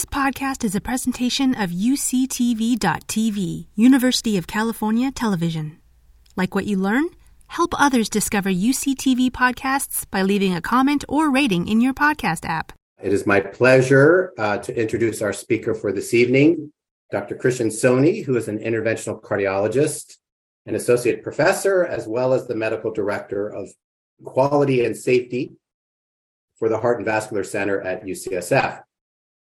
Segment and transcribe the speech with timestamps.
[0.00, 5.78] This podcast is a presentation of UCTV.tv, University of California Television.
[6.36, 7.10] Like what you learn?
[7.48, 12.72] Help others discover UCTV podcasts by leaving a comment or rating in your podcast app.
[13.02, 16.72] It is my pleasure uh, to introduce our speaker for this evening,
[17.10, 17.34] Dr.
[17.34, 20.16] Krishan Soni, who is an interventional cardiologist,
[20.64, 23.68] an associate professor, as well as the medical director of
[24.24, 25.52] quality and safety
[26.58, 28.80] for the Heart and Vascular Center at UCSF.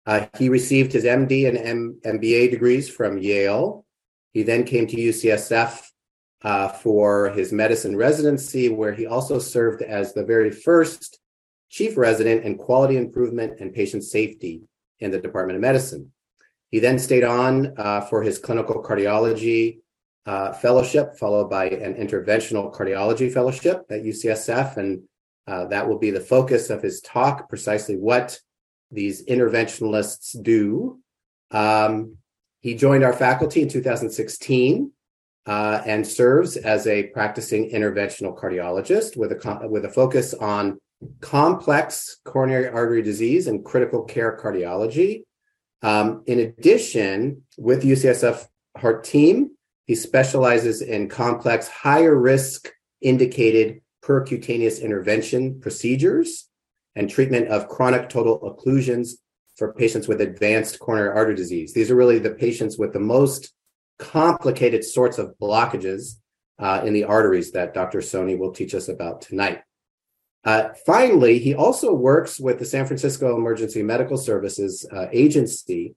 [0.06, 3.84] Uh, he received his MD and M- MBA degrees from Yale.
[4.32, 5.82] He then came to UCSF
[6.42, 11.18] uh, for his medicine residency, where he also served as the very first
[11.70, 14.62] chief resident in quality improvement and patient safety
[15.00, 16.12] in the Department of Medicine.
[16.70, 19.80] He then stayed on uh, for his clinical cardiology
[20.26, 24.76] uh, fellowship, followed by an interventional cardiology fellowship at UCSF.
[24.76, 25.02] And
[25.46, 28.38] uh, that will be the focus of his talk precisely what
[28.90, 31.00] these interventionalists do.
[31.50, 32.16] Um,
[32.60, 34.92] he joined our faculty in 2016
[35.46, 40.78] uh, and serves as a practicing interventional cardiologist with a with a focus on
[41.20, 45.22] complex coronary artery disease and critical care cardiology.
[45.82, 49.50] Um, in addition, with UCSF Heart Team,
[49.86, 56.48] he specializes in complex, higher risk indicated percutaneous intervention procedures
[56.96, 59.10] and treatment of chronic total occlusions
[59.56, 61.72] for patients with advanced coronary artery disease.
[61.72, 63.52] These are really the patients with the most
[63.98, 66.16] complicated sorts of blockages
[66.58, 67.98] uh, in the arteries that Dr.
[67.98, 69.62] Soni will teach us about tonight.
[70.44, 75.96] Uh, finally, he also works with the San Francisco Emergency Medical Services uh, Agency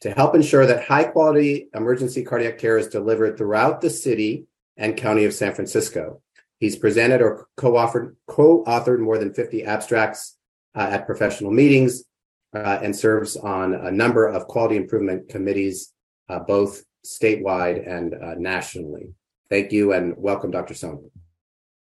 [0.00, 4.96] to help ensure that high quality emergency cardiac care is delivered throughout the city and
[4.96, 6.20] county of San Francisco.
[6.58, 10.35] He's presented or co-authored, co-authored more than 50 abstracts
[10.76, 12.04] at professional meetings
[12.54, 15.92] uh, and serves on a number of quality improvement committees,
[16.28, 19.08] uh, both statewide and nationally.
[19.48, 20.74] Thank you and welcome, Dr.
[20.74, 21.10] Soni.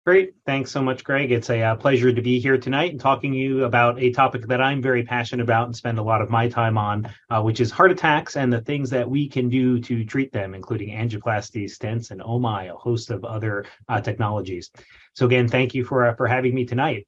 [0.08, 0.32] Great.
[0.46, 1.32] Thanks so much, Greg.
[1.32, 4.46] It's a uh, pleasure to be here tonight and talking to you about a topic
[4.46, 7.60] that I'm very passionate about and spend a lot of my time on, uh, which
[7.60, 11.64] is heart attacks and the things that we can do to treat them, including angioplasty,
[11.64, 14.70] stents, and my, a host of other uh, technologies.
[15.12, 17.06] So again, thank you for for having me tonight.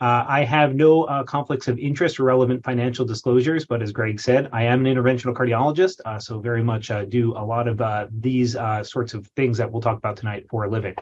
[0.00, 4.20] Uh, I have no uh, conflicts of interest or relevant financial disclosures, but as Greg
[4.20, 7.80] said, I am an interventional cardiologist, uh, so very much uh, do a lot of
[7.80, 10.94] uh, these uh, sorts of things that we'll talk about tonight for a living.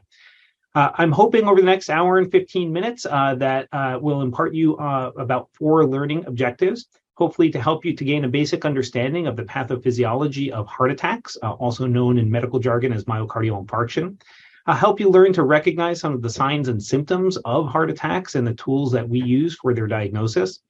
[0.74, 3.68] I'm hoping over the next hour and 15 minutes that
[4.02, 8.66] will impart you about four learning objectives, hopefully to help you to gain a basic
[8.66, 14.18] understanding of the pathophysiology of heart attacks, also known in medical jargon as myocardial infarction
[14.66, 18.34] uh, help you learn to recognize some of the signs and symptoms of heart attacks
[18.34, 20.60] and the tools that we use for their diagnosis.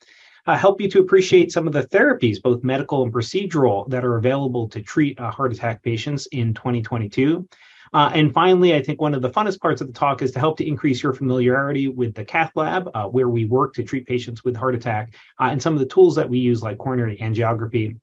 [0.46, 4.16] Uh, help you to appreciate some of the therapies, both medical and procedural, that are
[4.16, 7.48] available to treat uh, heart attack patients in 2022.
[7.92, 10.38] Uh, and finally, I think one of the funnest parts of the talk is to
[10.38, 14.06] help to increase your familiarity with the cath lab, uh, where we work to treat
[14.06, 17.16] patients with heart attack, uh, and some of the tools that we use, like coronary
[17.18, 17.98] angiography,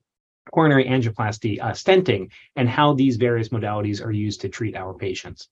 [0.52, 5.50] coronary angioplasty, uh, stenting, and how these various modalities are used to treat our patients.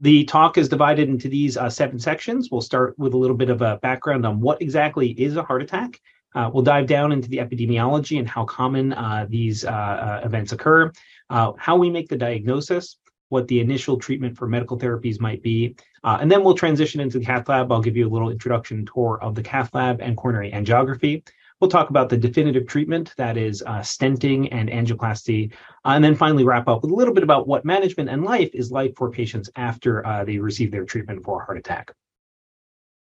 [0.00, 2.50] The talk is divided into these uh, seven sections.
[2.50, 5.62] We'll start with a little bit of a background on what exactly is a heart
[5.62, 6.00] attack.
[6.34, 10.52] Uh, we'll dive down into the epidemiology and how common uh, these uh, uh, events
[10.52, 10.90] occur,
[11.30, 12.96] uh, how we make the diagnosis,
[13.28, 17.24] what the initial treatment for medical therapies might be, and then we'll transition into the
[17.24, 17.70] cath lab.
[17.70, 21.26] I'll give you a little introduction tour of the cath lab and coronary angiography.
[21.60, 25.52] We'll talk about the definitive treatment, that is uh, stenting and angioplasty,
[25.84, 28.50] uh, and then finally wrap up with a little bit about what management and life
[28.54, 31.92] is like for patients after uh, they receive their treatment for a heart attack.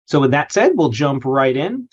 [0.06, 1.88] So, with that said, we'll jump right in.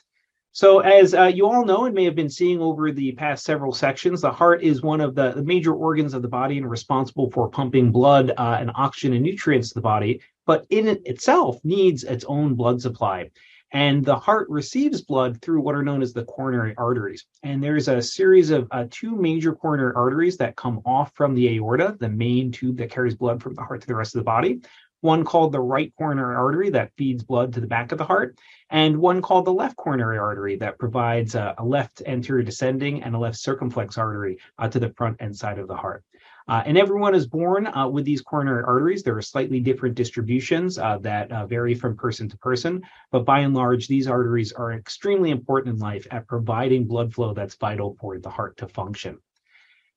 [0.54, 3.74] So, as uh, you all know and may have been seeing over the past several
[3.74, 7.50] sections, the heart is one of the, major organs of the body and responsible for
[7.50, 12.06] pumping blood uh, and oxygen and nutrients to the body, but in it itself needs
[12.06, 13.30] its own blood supply.
[13.72, 17.26] And the heart receives blood through what are known as the coronary arteries.
[17.44, 21.56] And there's a series of uh, two major coronary arteries that come off from the
[21.56, 24.26] aorta, the main tube that carries blood from the heart to the rest of the
[24.26, 24.62] body.
[25.02, 28.40] One called the right coronary artery that feeds blood to the back of the heart,
[28.72, 33.20] and one called the left coronary artery that provides a, left anterior descending and a
[33.20, 36.04] left circumflex artery uh, to the front and side of the heart.
[36.48, 39.02] Uh, and everyone is born uh, with these coronary arteries.
[39.02, 43.40] There are slightly different distributions uh, that uh, vary from person to person, but by
[43.40, 47.98] and large, these arteries are extremely important in life at providing blood flow that's vital
[48.00, 49.18] for the heart to function.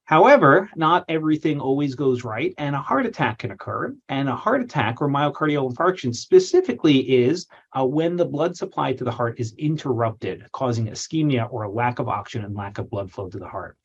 [0.08, 3.94] However, not everything always goes right, and a heart attack can occur.
[4.08, 7.46] And a heart attack or myocardial infarction specifically is
[7.78, 11.98] uh, when the blood supply to the heart is interrupted, causing ischemia or a lack
[11.98, 13.76] of oxygen and lack of blood flow to the heart.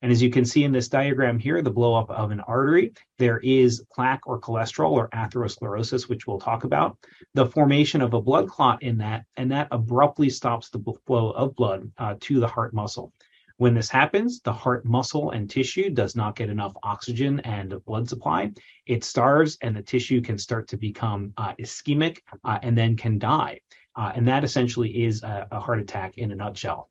[0.00, 3.38] And as you can see in this diagram here, the blowup of an artery, there
[3.40, 6.96] is plaque or cholesterol or atherosclerosis, which we'll talk about,
[7.34, 11.56] the formation of a blood clot in that, and that abruptly stops the flow of
[11.56, 13.12] blood uh, to the heart muscle.
[13.56, 18.08] When this happens, the heart muscle and tissue does not get enough oxygen and blood
[18.08, 18.52] supply.
[18.86, 23.18] It starves, and the tissue can start to become uh, ischemic uh, and then can
[23.18, 23.58] die.
[23.96, 26.88] Uh, and that essentially is a, a heart attack in a nutshell.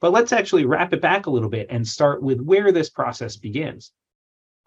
[0.00, 3.36] But let's actually wrap it back a little bit and start with where this process
[3.36, 3.92] begins.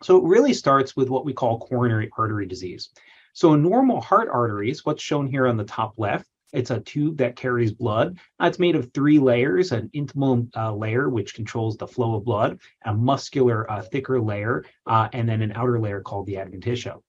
[0.02, 2.90] So it really starts with what we call coronary artery disease.
[3.34, 7.36] So normal heart arteries, what's shown here on the top left, it's a tube that
[7.36, 8.18] carries blood.
[8.42, 12.60] It's made of three layers an intimal uh, layer, which controls the flow of blood,
[12.86, 17.00] a muscular, uh, thicker layer, uh, and then an outer layer called the adventitia.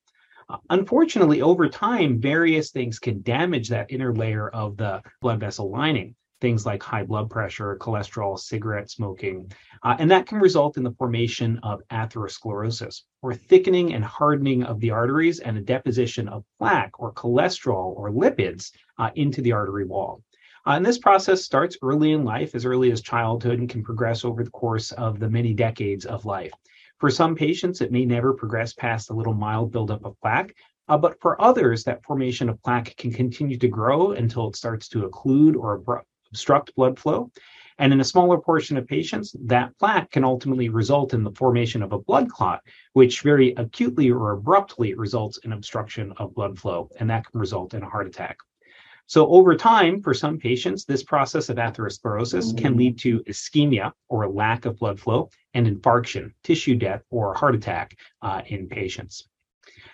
[0.47, 5.71] Uh, unfortunately, over time, various things can damage that inner layer of the blood vessel
[5.71, 9.51] lining things like high blood pressure, cholesterol, cigarette smoking.
[9.83, 14.79] Uh, and that can result in the formation of atherosclerosis, or thickening and hardening of
[14.79, 19.85] the arteries and a deposition of plaque or cholesterol or lipids uh, into the artery
[19.85, 20.21] wall.
[20.67, 24.25] Uh, and this process starts early in life, as early as childhood, and can progress
[24.25, 26.51] over the course of the many decades of life.
[26.99, 30.53] For some patients, it may never progress past a little mild buildup of plaque,
[30.87, 34.87] uh, but for others, that formation of plaque can continue to grow until it starts
[34.89, 35.81] to occlude or
[36.31, 37.31] obstruct blood flow.
[37.77, 41.81] And in a smaller portion of patients, that plaque can ultimately result in the formation
[41.81, 42.61] of a blood clot,
[42.93, 47.73] which very acutely or abruptly results in obstruction of blood flow, and that can result
[47.73, 48.37] in a heart attack.
[49.07, 54.29] So, over time, for some patients, this process of atherosclerosis can lead to ischemia or
[54.29, 59.27] lack of blood flow and infarction, tissue death, or heart attack uh, in patients.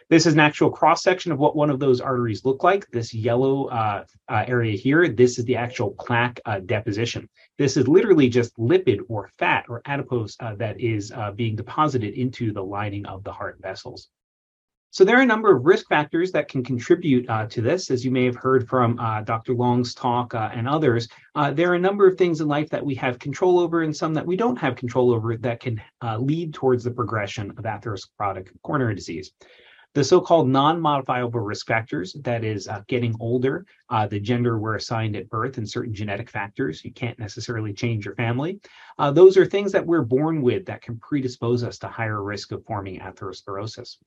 [0.10, 2.90] This is an actual cross section of what one of those arteries look like.
[2.92, 7.28] This yellow uh, uh, area here, this is the actual plaque uh, deposition.
[7.58, 12.14] This is literally just lipid or fat or adipose uh, that is uh, being deposited
[12.14, 14.08] into the lining of the heart vessels.
[14.92, 17.92] So there are a number of risk factors that can contribute uh, to this.
[17.92, 19.54] As you may have heard from uh, Dr.
[19.54, 22.86] Long's talk uh, and others, uh, there are a number of things in life that
[22.86, 25.82] we have control over and some that we don't have control over that can
[26.18, 29.34] lead towards the progression of atherosclerotic coronary disease.
[29.96, 35.16] The so-called non-modifiable risk factors, that is uh, getting older, uh, the gender we're assigned
[35.16, 38.60] at birth, and certain genetic factors, you can't necessarily change your family.
[39.00, 42.52] Uh, those are things that we're born with that can predispose us to higher risk
[42.52, 43.98] of forming atherosclerosis.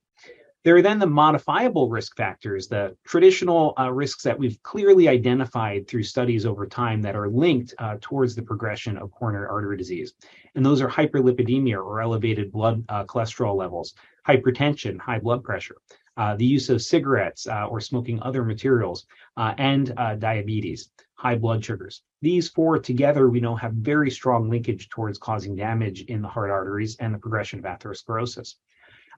[0.63, 5.87] There are then the modifiable risk factors, the traditional uh, risks that we've clearly identified
[5.87, 10.13] through studies over time that are linked uh, towards the progression of coronary artery disease.
[10.53, 13.95] And those are hyperlipidemia or elevated blood uh, cholesterol levels,
[14.27, 15.77] hypertension, high blood pressure,
[16.17, 21.65] uh, the use of cigarettes uh, or smoking other materials, uh, and diabetes, high blood
[21.65, 22.03] sugars.
[22.21, 26.51] These four together, we know, have very strong linkage towards causing damage in the heart
[26.51, 28.57] arteries and the progression of atherosclerosis.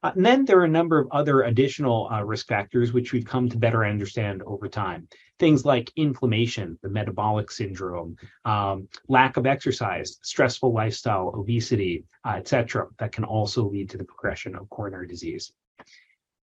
[0.04, 3.26] Uh, and then there are a number of other additional uh, risk factors which we've
[3.26, 5.08] come to better understand over time.
[5.40, 12.88] Things like inflammation, the metabolic syndrome, um, lack of exercise, stressful lifestyle, obesity, uh, etc.,
[13.00, 15.54] that can also lead to the progression of coronary disease.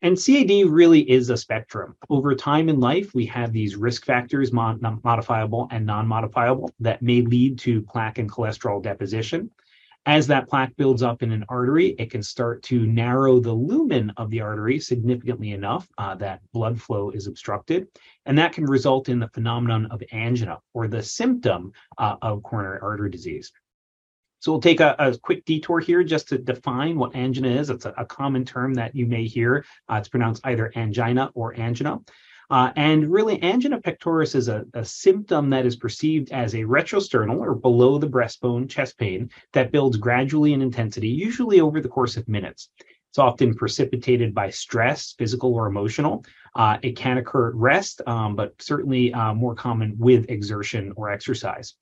[0.00, 1.96] And CAD really is a spectrum.
[2.08, 7.02] Over time in life, we have these risk factors, mod- modifiable and non modifiable, that
[7.02, 9.50] may lead to plaque and cholesterol deposition.
[10.08, 14.10] As that plaque builds up in an artery, it can start to narrow the lumen
[14.16, 17.88] of the artery significantly enough uh, that blood flow is obstructed.
[18.24, 22.78] And that can result in the phenomenon of angina or the symptom uh, of coronary
[22.80, 23.52] artery disease.
[24.38, 27.68] So we'll take a, a, quick detour here just to define what angina is.
[27.68, 29.66] It's a, a common term that you may hear.
[29.90, 32.00] Uh, it's pronounced either angina or angina.
[32.50, 37.38] Uh, and really, angina pectoris is a, a, symptom that is perceived as a retrosternal
[37.38, 42.16] or below the breastbone chest pain that builds gradually in intensity, usually over the course
[42.16, 42.70] of minutes.
[43.10, 46.24] It's often precipitated by stress, physical or emotional.
[46.54, 51.10] Uh, it can occur at rest, um, but certainly uh, more common with exertion or
[51.10, 51.74] exercise.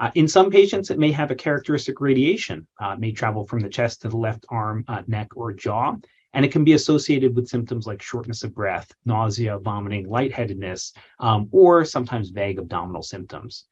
[0.00, 2.66] Uh, in some patients, it may have a characteristic radiation.
[2.82, 5.94] Uh, it may travel from the chest to the left arm, uh, neck, or jaw
[6.36, 11.48] and it can be associated with symptoms like shortness of breath, nausea, vomiting, lightheadedness, um,
[11.50, 13.64] or sometimes vague abdominal symptoms.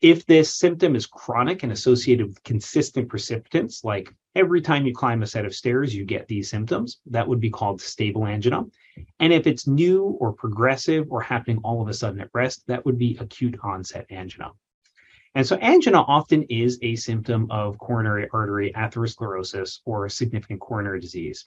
[0.00, 5.24] If this symptom is chronic and associated with consistent precipitants, like every time you climb
[5.24, 8.64] a set of stairs, you get these symptoms, that would be called stable angina.
[9.18, 12.84] And if it's new or progressive or happening all of a sudden at rest, that
[12.86, 14.52] would be acute onset angina.
[15.34, 21.46] And so angina often is a symptom of coronary artery atherosclerosis or significant coronary disease.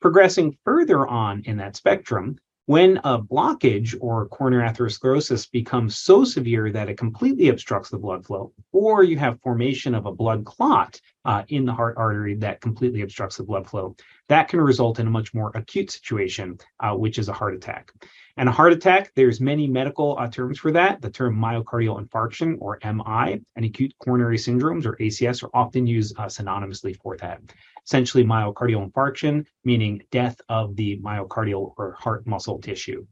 [0.00, 2.36] Progressing further on in that spectrum,
[2.66, 8.24] when a blockage or coronary atherosclerosis becomes so severe that it completely obstructs the blood
[8.24, 12.62] flow, or you have formation of a blood clot uh, in the heart artery that
[12.62, 13.94] completely obstructs the blood flow,
[14.28, 17.92] that can result in a much more acute situation, uh, which is a heart attack.
[18.38, 21.02] And a heart attack, there's many medical uh, terms for that.
[21.02, 26.18] The term myocardial infarction or MI and acute coronary syndromes or ACS are often used
[26.18, 27.42] uh, synonymously for that.
[27.86, 33.06] Essentially, myocardial infarction, meaning death of the myocardial or heart muscle tissue.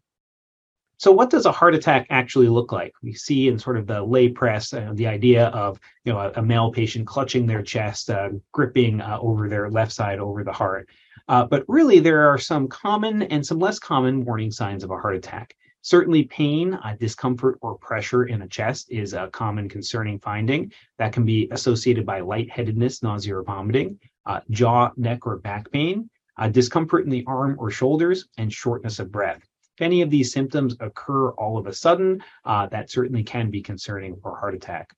[1.02, 2.93] So, what does a heart attack actually look like?
[3.02, 6.31] We see in sort of the lay press uh, the idea of you know a,
[6.37, 10.52] a, male patient clutching their chest, uh, gripping uh, over their left side over the
[10.52, 10.88] heart.
[11.26, 14.97] Uh, but really, there are some common and some less common warning signs of a
[14.97, 15.57] heart attack.
[15.81, 21.12] Certainly, pain, uh, discomfort, or pressure in the chest is a common concerning finding that
[21.12, 26.49] can be associated by lightheadedness, nausea, or vomiting, uh, jaw, neck, or back pain, uh,
[26.49, 29.43] discomfort in the arm or shoulders, and shortness of breath.
[29.76, 33.62] If any of these symptoms occur all of a sudden, uh, that certainly can be
[33.62, 34.95] concerning for heart attack.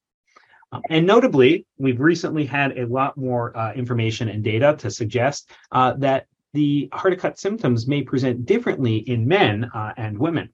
[0.72, 5.50] Um, and notably, we've recently had a lot more uh, information and data to suggest
[5.70, 10.52] uh, that the heart attack symptoms may present differently in men uh, and women.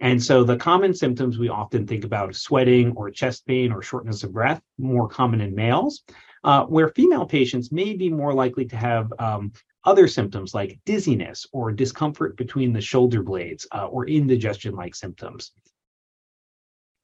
[0.00, 4.22] And so the common symptoms we often think about sweating or chest pain or shortness
[4.22, 6.04] of breath, more common in males,
[6.48, 9.52] uh, where female patients may be more likely to have um,
[9.84, 15.52] other symptoms like dizziness or discomfort between the shoulder blades uh, or indigestion like symptoms.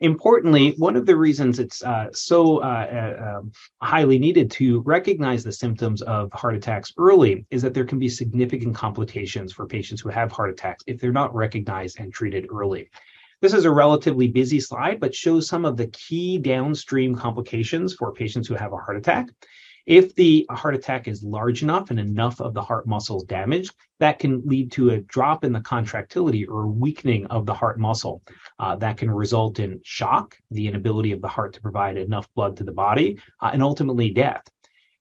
[0.00, 5.44] Importantly, one of the reasons it's uh, so uh, uh, um, highly needed to recognize
[5.44, 10.00] the symptoms of heart attacks early is that there can be significant complications for patients
[10.00, 12.88] who have heart attacks if they're not recognized and treated early.
[13.44, 18.10] This is a relatively busy slide, but shows some of the key downstream complications for
[18.10, 19.26] patients who have a heart attack.
[19.84, 24.18] If the heart attack is large enough and enough of the heart muscles damaged, that
[24.18, 28.22] can lead to a drop in the contractility or weakening of the heart muscle.
[28.58, 32.56] Uh, that can result in shock, the inability of the heart to provide enough blood
[32.56, 34.42] to the body, uh, and ultimately death.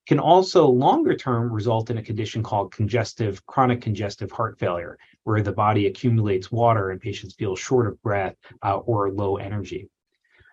[0.05, 5.42] Can also longer term result in a condition called congestive, chronic congestive heart failure, where
[5.42, 9.89] the body accumulates water and patients feel short of breath uh, or low energy.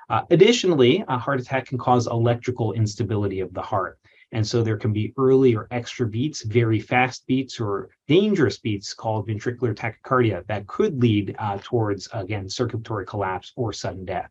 [0.09, 3.99] Uh, additionally, a heart attack can cause electrical instability of the heart.
[4.33, 8.95] And so there can be early or extra beats, very fast beats, or dangerous beats
[8.95, 14.31] called ventricular tachycardia that could lead uh, towards, again, circulatory collapse or sudden death.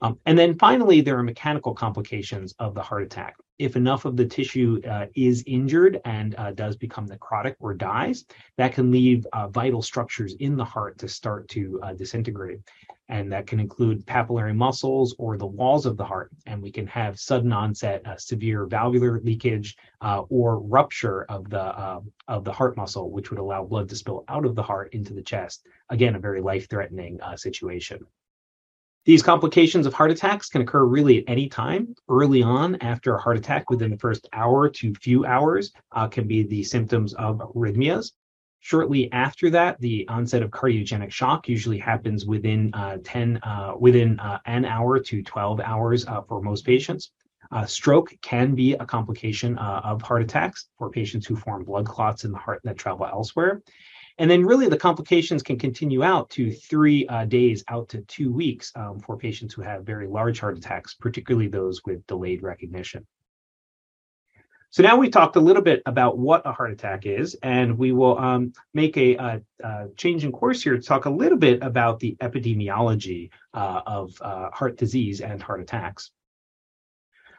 [0.00, 3.36] Um, and then finally, there are mechanical complications of the heart attack.
[3.58, 8.24] If enough of the tissue uh, is injured and uh, does become necrotic or dies,
[8.56, 12.60] that can leave uh, vital structures in the heart to start to uh, disintegrate
[13.08, 16.30] and that can include papillary muscles or the walls of the heart.
[16.46, 22.00] And we can have sudden onset uh, severe valvular leakage uh, or rupture of the
[22.28, 25.12] of the heart muscle, which would allow blood to spill out of the heart into
[25.12, 25.66] the chest.
[25.90, 28.06] Again, a very life-threatening uh, situation.
[29.04, 31.96] These complications of heart attacks can occur really at any time.
[32.08, 36.28] Early on, after a heart attack, within the first hour to few hours, uh, can
[36.28, 38.12] be the symptoms of arrhythmias.
[38.60, 44.20] Shortly after that, the onset of cardiogenic shock usually happens within uh, 10, uh, within
[44.20, 47.10] uh, an hour to 12 hours uh, for most patients.
[47.66, 52.24] Stroke can be a complication uh, of heart attacks for patients who form blood clots
[52.24, 53.60] in the heart that travel elsewhere.
[54.22, 58.70] And then, really, the complications can continue out to three days out to two weeks
[58.76, 63.04] um, for patients who have very large heart attacks, particularly those with delayed recognition.
[64.70, 67.90] So now we talked a little bit about what a heart attack is, and we
[67.90, 71.60] will um, make a, a, a, change in course here to talk a little bit
[71.60, 76.12] about the epidemiology uh, of uh, heart disease and heart attacks.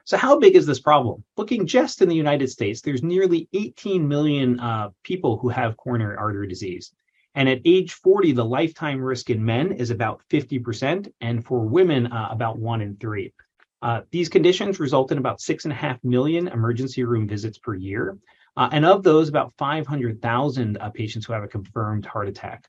[0.05, 1.23] So, how big is this problem?
[1.37, 6.17] Looking just in the United States, there's nearly 18 million uh, people who have coronary
[6.17, 6.91] artery disease.
[7.35, 12.07] And at age 40, the lifetime risk in men is about 50%, and for women,
[12.07, 13.33] uh, about one in three.
[13.81, 17.73] Uh, these conditions result in about six and a half million emergency room visits per
[17.73, 18.17] year.
[18.55, 22.67] Uh, and of those, about 500,000 uh, patients who have a confirmed heart attack.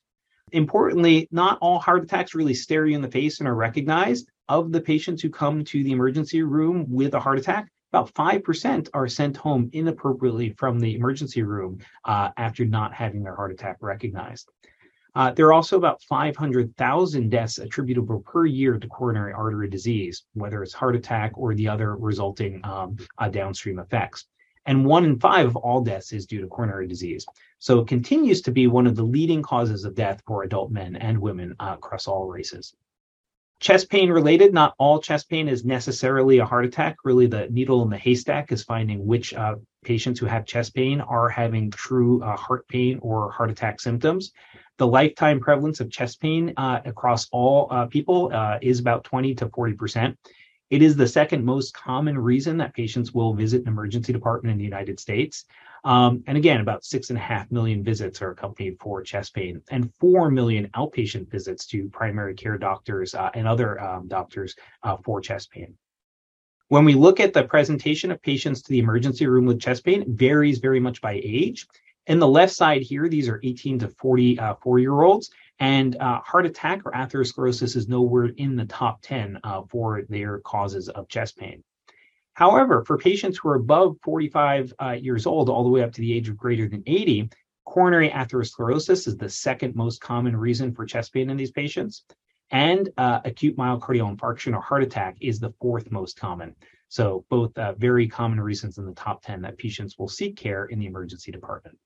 [0.53, 4.31] Importantly, not all heart attacks really stare you in the face and are recognized.
[4.49, 8.89] Of the patients who come to the emergency room with a heart attack, about 5%
[8.93, 13.79] are sent home inappropriately from the emergency room uh, after not having their heart attack
[13.81, 14.51] recognized.
[15.15, 20.63] Uh, there are also about 500,000 deaths attributable per year to coronary artery disease, whether
[20.63, 24.27] it's heart attack or the other resulting um, uh, downstream effects.
[24.67, 27.25] And one in five of all deaths is due to coronary disease.
[27.61, 30.97] So it continues to be one of the leading causes of death for adult men
[30.97, 32.75] and women uh, across all races.
[33.61, 36.97] Chest pain related, not all chest pain is necessarily a heart attack.
[37.05, 41.01] Really, the needle in the haystack is finding which uh, patients who have chest pain
[41.01, 44.33] are having true uh, heart pain or heart attack symptoms.
[44.77, 49.35] The lifetime prevalence of chest pain uh, across all uh, people uh, is about 20
[49.37, 50.19] to 40 percent.
[50.71, 54.59] It is the second most common reason that patients will visit an emergency department in
[54.59, 55.45] the United States.
[55.85, 59.61] Um, and again, about six and a half million visits are accompanied for chest pain,
[59.71, 64.97] and four million outpatient visits to primary care doctors uh, and other um, doctors uh,
[65.05, 65.77] for chest pain.
[66.69, 70.05] When we look at the presentation of patients to the emergency room with chest pain,
[70.17, 71.67] varies very much by age.
[72.07, 76.21] In the left side here, these are 18 to 44 uh, year olds, and uh,
[76.21, 81.09] heart attack or atherosclerosis is nowhere in the top 10 uh, for their causes of
[81.09, 81.63] chest pain.
[82.35, 86.01] However, for patients who are above 45 uh, years old, all the way up to
[86.01, 87.31] the age of greater than 80,
[87.65, 92.05] coronary atherosclerosis is the second most common reason for chest pain in these patients.
[92.51, 96.55] And uh, acute myocardial infarction or heart attack is the fourth most common.
[96.89, 100.67] So, both uh, very common reasons in the top 10 that patients will seek care
[100.67, 101.79] in the emergency department.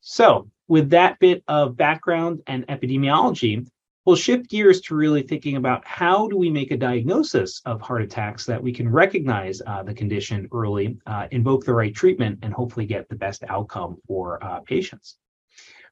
[0.00, 3.66] So, with that bit of background and epidemiology,
[4.04, 8.02] we'll shift gears to really thinking about how do we make a diagnosis of heart
[8.02, 12.52] attacks that we can recognize uh, the condition early, uh, invoke the right treatment, and
[12.52, 15.16] hopefully get the best outcome for uh, patients.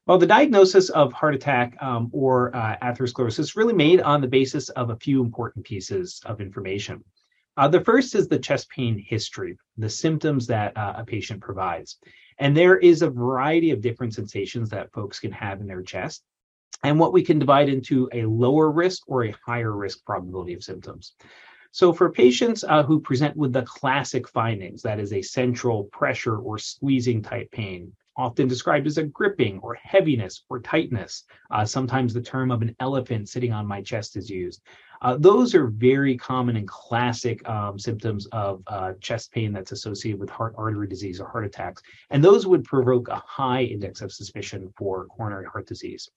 [0.05, 4.27] Well, the diagnosis of heart attack um, or uh, atherosclerosis is really made on the
[4.27, 7.03] basis of a few important pieces of information.
[7.55, 11.99] Uh, the first is the chest pain history, the symptoms that uh, a patient provides.
[12.39, 16.23] And there is a variety of different sensations that folks can have in their chest,
[16.83, 20.63] and what we can divide into a lower risk or a higher risk probability of
[20.63, 21.13] symptoms.
[21.71, 26.37] So, for patients uh, who present with the classic findings, that is a central pressure
[26.37, 31.23] or squeezing type pain, often described as a gripping or heaviness or tightness.
[31.49, 34.61] Uh, sometimes the term of an elephant sitting on my chest is used.
[35.01, 40.19] Uh, those are very common and classic um, symptoms of uh, chest pain that's associated
[40.19, 41.81] with heart artery disease or heart attacks.
[42.09, 46.09] And those would provoke a high index of suspicion for coronary heart disease.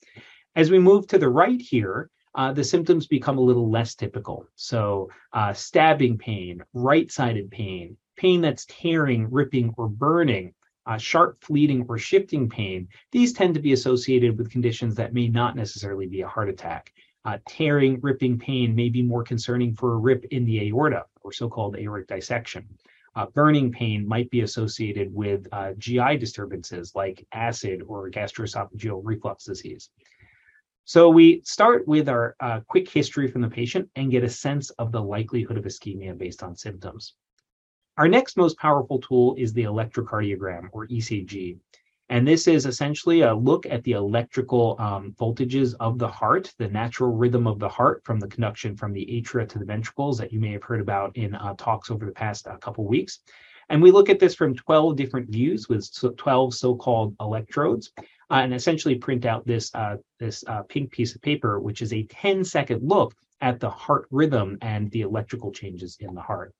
[0.56, 4.46] As we move to the right here, uh, the symptoms become a little less typical.
[4.54, 10.54] So, uh, stabbing pain, right sided pain, pain that's tearing, ripping, or burning,
[10.86, 15.28] uh, sharp fleeting or shifting pain, these tend to be associated with conditions that may
[15.28, 16.90] not necessarily be a heart attack.
[17.26, 21.32] Uh, tearing, ripping pain may be more concerning for a rip in the aorta or
[21.32, 22.66] so called aortic dissection.
[23.14, 29.44] Uh, burning pain might be associated with uh, GI disturbances like acid or gastroesophageal reflux
[29.44, 29.90] disease.
[30.88, 34.70] So we start with our uh, quick history from the patient and get a sense
[34.70, 37.14] of the likelihood of ischemia based on symptoms.
[37.98, 41.58] Our next most powerful tool is the electrocardiogram or ECG.
[42.08, 46.68] And this is essentially a look at the electrical um, voltages of the heart, the
[46.68, 50.32] natural rhythm of the heart from the conduction from the atria to the ventricles that
[50.32, 53.18] you may have heard about in uh, talks over the past uh, couple weeks.
[53.68, 57.90] And we look at this from 12 different views with 12 so-called electrodes,
[58.30, 61.92] uh, and essentially print out this uh, this uh, pink piece of paper, which is
[61.92, 66.54] a 10-second look at the heart rhythm and the electrical changes in the heart.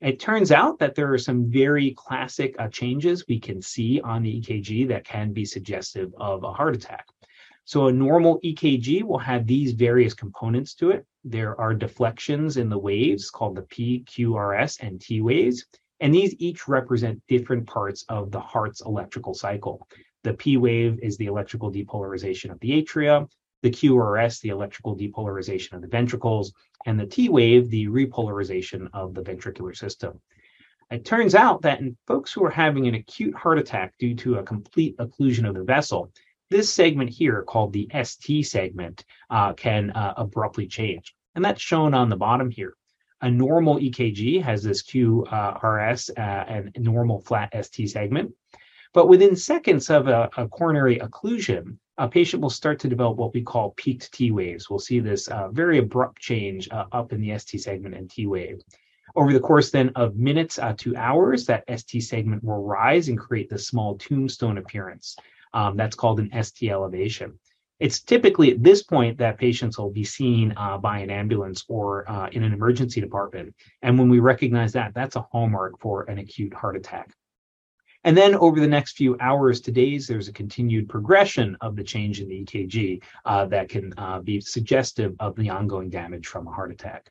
[0.00, 4.22] It turns out that there are some very classic uh, changes we can see on
[4.22, 7.06] the EKG that can be suggestive of a heart attack.
[7.64, 11.04] So a normal EKG will have these various components to it.
[11.24, 15.66] There are deflections in the waves called the P, Q, R, S, and T waves.
[16.00, 19.86] And these each represent different parts of the heart's electrical cycle.
[20.24, 23.28] The P wave is the electrical depolarization of the atria
[23.62, 26.52] the QRS, the electrical depolarization of the ventricles,
[26.86, 30.20] and the T wave, the repolarization of the ventricular system.
[30.90, 34.36] It turns out that in folks who are having an acute heart attack due to
[34.36, 36.10] a complete occlusion of the vessel,
[36.50, 41.14] this segment here, called the ST segment, uh, can uh, abruptly change.
[41.34, 42.74] And that's shown on the bottom here.
[43.20, 48.32] A normal EKG has this QRS uh, and normal flat ST segment.
[48.94, 53.34] But within seconds of a, a coronary occlusion, a patient will start to develop what
[53.34, 54.70] we call peaked T waves.
[54.70, 58.26] We'll see this uh, very abrupt change uh, up in the ST segment and T
[58.26, 58.60] wave.
[59.16, 63.18] Over the course then of minutes uh, to hours, that ST segment will rise and
[63.18, 65.16] create this small tombstone appearance.
[65.52, 67.38] Um, that's called an ST elevation.
[67.80, 72.10] It's typically at this point that patients will be seen uh, by an ambulance or
[72.10, 73.54] uh, in an emergency department.
[73.82, 77.14] And when we recognize that, that's a hallmark for an acute heart attack.
[78.04, 81.84] And then over the next few hours to days, there's a continued progression of the
[81.84, 86.46] change in the EKG uh, that can uh, be suggestive of the ongoing damage from
[86.46, 87.10] a heart attack.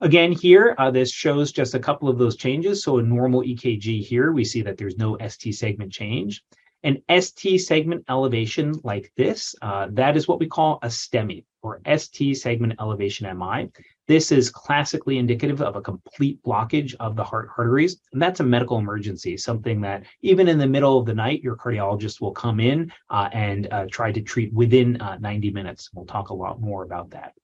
[0.00, 2.82] Again, here, uh, this shows just a couple of those changes.
[2.82, 6.42] So a normal EKG here, we see that there's no ST segment change.
[6.84, 11.80] An ST segment elevation like this, uh, that is what we call a STEMI or
[11.96, 13.70] ST segment elevation MI.
[14.08, 18.44] This is classically indicative of a complete blockage of the heart arteries, and that's a
[18.44, 22.58] medical emergency, something that even in the middle of the night, your cardiologist will come
[22.58, 25.90] in uh, and uh, try to treat within uh, 90 minutes.
[25.94, 27.34] We'll talk a lot more about that.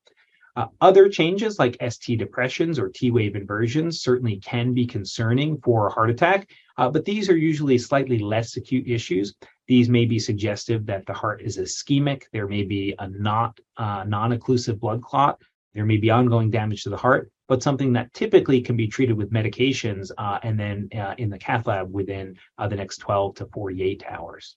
[0.59, 5.87] Uh, other changes like ST depressions or T wave inversions certainly can be concerning for
[5.87, 9.37] a heart attack, uh, but these are usually slightly less acute issues.
[9.69, 12.25] These may be suggestive that the heart is ischemic.
[12.33, 15.41] There may be a not uh, non-occlusive blood clot.
[15.75, 19.17] There may be ongoing damage to the heart, but something that typically can be treated
[19.17, 23.37] with medications uh, and then uh, in the cath lab within uh, the next 12
[23.37, 24.57] to 48 hours.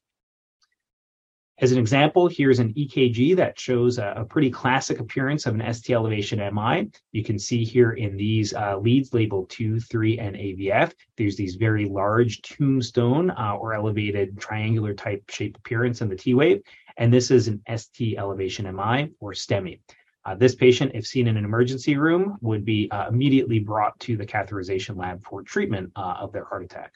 [1.62, 5.74] As an example, here's an EKG that shows a, a, pretty classic appearance of an
[5.74, 6.90] ST elevation MI.
[7.12, 11.58] You can see here in these uh, leads labeled 2, 3, and AVF, there's these
[11.58, 16.64] very large tombstone uh, or elevated triangular type shape appearance in the T wave.
[16.98, 19.82] And this is an ST elevation MI or STEMI.
[20.26, 24.18] Uh, this patient, if seen in an emergency room, would be uh, immediately brought to
[24.18, 26.94] the catheterization lab for treatment uh, of their heart attack.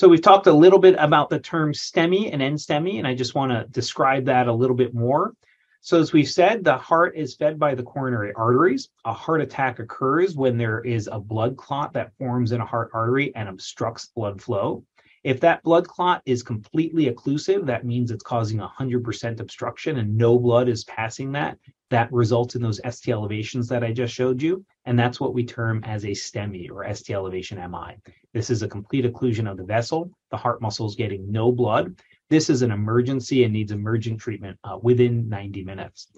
[0.00, 3.34] So we've talked a little bit about the term STEMI and NSTEMI, and I just
[3.34, 5.34] want to describe that a little bit more.
[5.82, 8.88] So as we've said, the heart is fed by the coronary arteries.
[9.04, 12.90] A heart attack occurs when there is a blood clot that forms in a heart
[12.94, 14.86] artery and obstructs blood flow.
[15.22, 20.38] If that blood clot is completely occlusive, that means it's causing 100% obstruction and no
[20.38, 21.58] blood is passing that.
[21.90, 24.64] That results in those ST elevations that I just showed you.
[24.90, 27.94] And that's what we term as a STEMI or ST elevation MI.
[28.34, 30.10] This is a complete occlusion of the vessel.
[30.32, 31.94] The heart muscle is getting no blood.
[32.28, 36.08] This is an emergency and needs emergent treatment uh, within 90 minutes.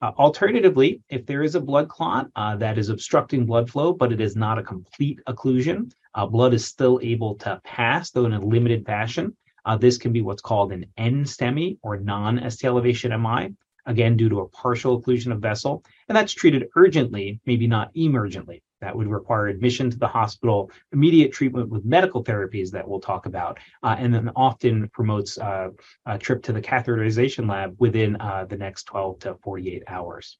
[0.00, 4.12] Uh, alternatively, if there is a blood clot uh, that is obstructing blood flow, but
[4.14, 8.32] it is not a complete occlusion, uh, blood is still able to pass, though in
[8.32, 9.36] a limited fashion.
[9.66, 13.54] Uh, this can be what's called an NSTEMI or non-ST elevation MI,
[13.86, 18.62] again, due to a partial occlusion of vessel, and that's treated urgently, maybe not emergently.
[18.80, 23.26] That would require admission to the hospital, immediate treatment with medical therapies that we'll talk
[23.26, 25.70] about, uh, and then often promotes uh,
[26.04, 30.38] a trip to the catheterization lab within uh, the next 12 to 48 hours.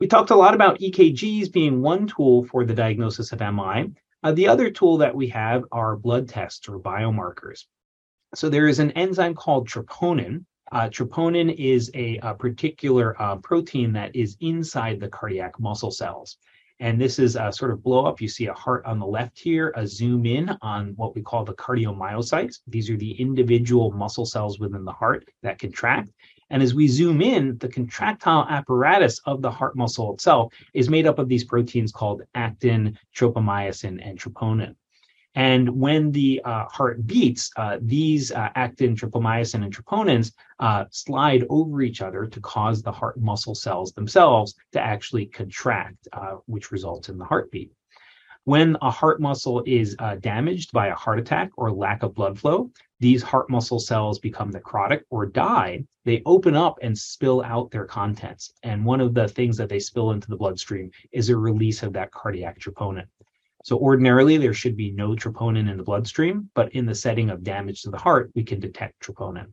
[0.00, 3.92] We talked a lot about EKGs being one tool for the diagnosis of MI.
[4.22, 7.64] Uh, the other tool that we have are blood tests or biomarkers.
[8.34, 10.44] So there is an enzyme called troponin.
[10.70, 16.36] Uh, troponin is a, a particular uh, protein that is inside the cardiac muscle cells.
[16.80, 18.20] And this is a sort of blow up.
[18.20, 21.44] You see a heart on the left here, a zoom in on what we call
[21.44, 22.60] the cardiomyocytes.
[22.68, 26.10] These are the individual muscle cells within the heart that contract.
[26.50, 31.06] And as we zoom in, the contractile apparatus of the heart muscle itself is made
[31.06, 34.74] up of these proteins called actin, tropomyosin, and troponin.
[35.34, 41.44] And when the uh, heart beats, uh, these uh, actin, tropomyosin, and troponins uh, slide
[41.48, 46.72] over each other to cause the heart muscle cells themselves to actually contract, uh, which
[46.72, 47.70] results in the heartbeat.
[48.44, 52.38] When a heart muscle is uh, damaged by a heart attack or lack of blood
[52.38, 55.84] flow, these heart muscle cells become necrotic or die.
[56.06, 58.54] They open up and spill out their contents.
[58.62, 61.92] And one of the things that they spill into the bloodstream is a release of
[61.92, 63.06] that cardiac troponin.
[63.68, 67.44] So ordinarily there should be no troponin in the bloodstream, but in the setting of
[67.44, 69.52] damage to the heart, we can detect troponin.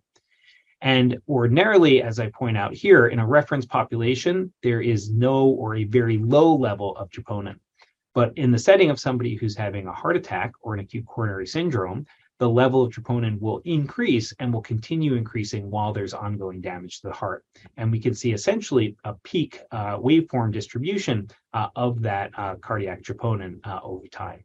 [0.80, 5.76] And ordinarily, as I point out here, in a reference population, there is no or
[5.76, 7.60] a very low level of troponin.
[8.14, 11.46] But in the setting of somebody who's having a heart attack or an acute coronary
[11.46, 12.06] syndrome,
[12.40, 17.08] the level of troponin will increase and will continue increasing while there's ongoing damage to
[17.08, 17.46] the heart.
[17.78, 23.04] And we can see essentially a peak uh, waveform distribution uh, of that uh, cardiac
[23.04, 24.44] troponin uh, over time.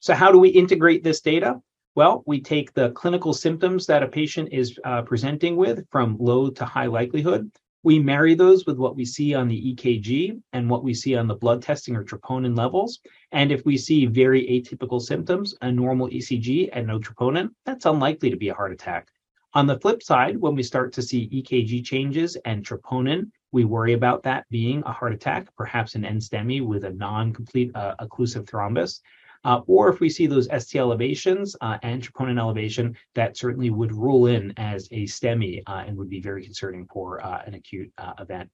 [0.00, 1.60] So, how do we integrate this data?
[1.94, 6.50] Well, we take the clinical symptoms that a patient is uh, presenting with from low
[6.50, 7.50] to high likelihood.
[7.82, 11.26] We marry those with what we see on the EKG and what we see on
[11.26, 13.00] the blood testing or troponin levels.
[13.32, 18.28] And if we see very atypical symptoms, a normal ECG and no troponin, that's unlikely
[18.30, 19.08] to be a heart attack.
[19.54, 23.94] On the flip side, when we start to see EKG changes and troponin, we worry
[23.94, 29.00] about that being a heart attack, perhaps an NSTEMI with a non-complete uh, occlusive thrombus.
[29.44, 33.92] Uh, or if we see those ST elevations uh, and troponin elevation, that certainly would
[33.92, 37.90] rule in as a STEMI uh, and would be very concerning for uh, an acute
[37.98, 38.50] uh, event.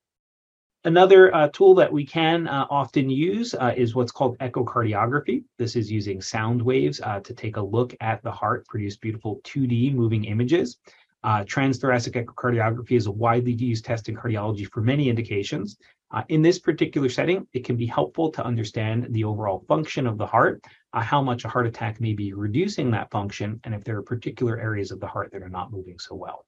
[0.85, 5.43] Another uh, tool that we can often use is what's called echocardiography.
[5.59, 9.93] This is using sound waves to take a look at the heart, produce beautiful 2D
[9.93, 10.79] moving images.
[11.27, 15.77] Uh, transthoracic echocardiography is a widely used test in cardiology for many indications.
[16.13, 20.19] Uh, in this particular setting, it can be helpful to understand the overall function of
[20.19, 23.83] the heart, uh, how much a heart attack may be reducing that function, and if
[23.83, 26.47] there are particular areas of the heart that are not moving so well.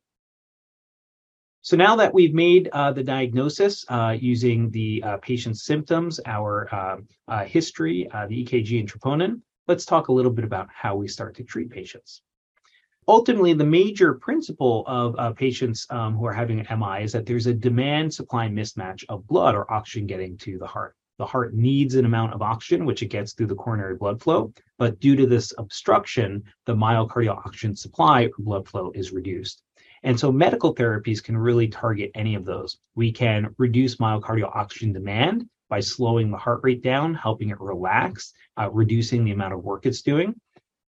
[1.62, 6.73] So now that we've made uh, the diagnosis uh, using the uh, patient's symptoms, our
[6.73, 11.09] um, uh, history, the EKG and troponin, let's talk a little bit about how we
[11.09, 12.23] start to treat patients
[13.09, 17.27] ultimately, the major principle of uh, patients um, who are having an MI is that
[17.27, 20.94] there's a demand supply mismatch of blood or oxygen getting to the heart.
[21.18, 24.53] The heart needs an amount of oxygen, which it gets through the coronary blood flow.
[24.79, 29.62] But due to this obstruction, the myocardial oxygen supply or blood flow is reduced.
[30.05, 32.79] And so medical therapies can really target any of those.
[32.94, 38.33] We can reduce myocardial oxygen demand by slowing the heart rate down, helping it relax,
[38.57, 40.35] uh, reducing the amount of work it's doing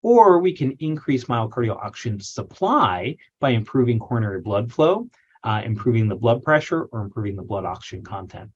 [0.01, 5.07] or we can increase myocardial oxygen supply by improving coronary blood flow,
[5.43, 8.49] uh, improving the blood pressure, or improving the blood oxygen content.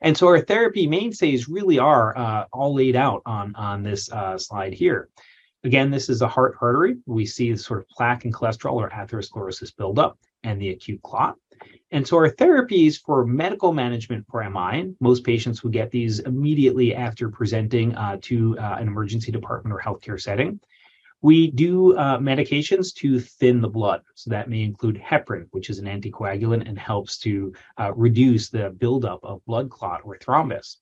[0.00, 4.38] And so our therapy mainstays really are uh, all laid out on, on this uh,
[4.38, 5.08] slide here.
[5.64, 6.96] Again, this is a heart artery.
[7.06, 11.36] We see the sort of plaque and cholesterol or atherosclerosis buildup and the acute clot.
[11.90, 16.94] And so our therapies for medical management for MI, most patients will get these immediately
[16.94, 20.60] after presenting uh, to uh, an emergency department or healthcare setting.
[21.22, 24.02] We do uh, medications to thin the blood.
[24.14, 28.70] So that may include heparin, which is an anticoagulant and helps to uh, reduce the
[28.70, 30.76] buildup of blood clot or thrombus.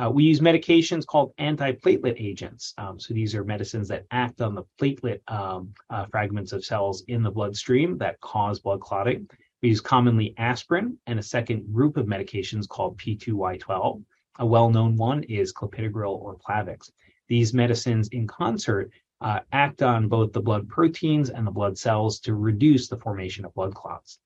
[0.00, 2.72] Uh, we use medications called antiplatelet agents.
[2.78, 7.02] Um, so these are medicines that act on the platelet um, uh, fragments of cells
[7.08, 9.28] in the bloodstream that cause blood clotting.
[9.62, 14.02] We use commonly aspirin and a second group of medications called P2Y12.
[14.38, 16.90] A well-known one is clopidogrel or Plavix.
[17.28, 22.20] These medicines in concert uh, act on both the blood proteins and the blood cells
[22.20, 24.18] to reduce the formation of blood clots.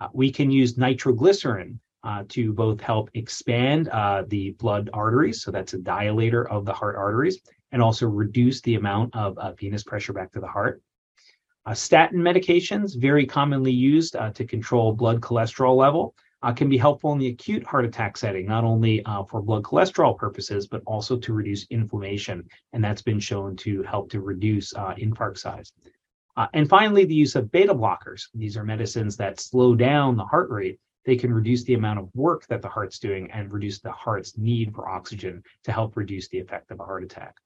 [0.00, 5.50] Uh, we can use nitroglycerin uh, to both help expand uh, the blood arteries, so
[5.50, 7.40] that's a dilator of the heart arteries,
[7.72, 10.82] and also reduce the amount of uh, venous pressure back to the heart.
[11.66, 16.76] Uh, statin medications, very commonly used uh, to control blood cholesterol level, uh, can be
[16.76, 21.16] helpful in the acute heart attack setting, not only for blood cholesterol purposes, but also
[21.16, 22.46] to reduce inflammation.
[22.74, 25.72] And that's been shown to help to reduce infarct size.
[26.52, 28.24] And finally, the use of beta blockers.
[28.34, 30.78] These are medicines that slow down the heart rate.
[31.06, 34.36] They can reduce the amount of work that the heart's doing and reduce the heart's
[34.36, 37.36] need for oxygen to help reduce the effect of a heart attack.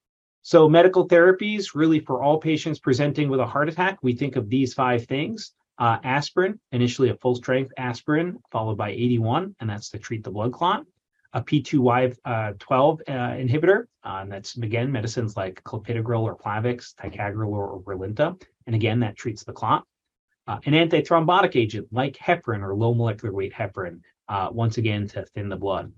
[0.49, 4.49] So, medical therapies, really for all patients presenting with a heart attack, we think of
[4.49, 5.53] these five things.
[5.77, 10.31] Uh, aspirin, initially a full strength aspirin, followed by 81, and that's to treat the
[10.31, 10.87] blood clot.
[11.33, 17.69] A P2Y12 uh, uh, inhibitor, uh, and that's again medicines like clopidogrel or Plavix, ticagrelor
[17.71, 18.35] or Brilinta,
[18.65, 19.85] and again that treats the clot.
[20.47, 25.23] Uh, an antithrombotic agent like heparin or low molecular weight heparin, uh, once again to
[25.25, 25.91] thin the blood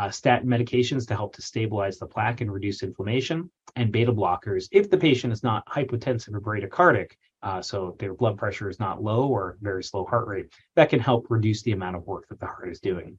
[0.00, 4.66] uh, statin medications to help to stabilize the plaque and reduce inflammation, and beta blockers
[4.72, 7.10] if the patient is not hypotensive or bradycardic,
[7.42, 11.00] uh, so their blood pressure is not low or very slow heart rate, that can
[11.00, 13.18] help reduce the amount of work that the heart is doing.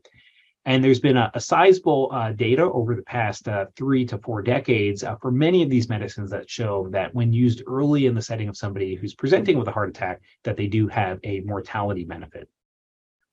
[0.66, 4.42] And there's been a, a sizable uh, data over the past uh, three to four
[4.42, 8.22] decades uh, for many of these medicines that show that when used early in the
[8.24, 12.06] setting of somebody who's presenting with a heart attack, that they do have a mortality
[12.06, 12.50] benefit.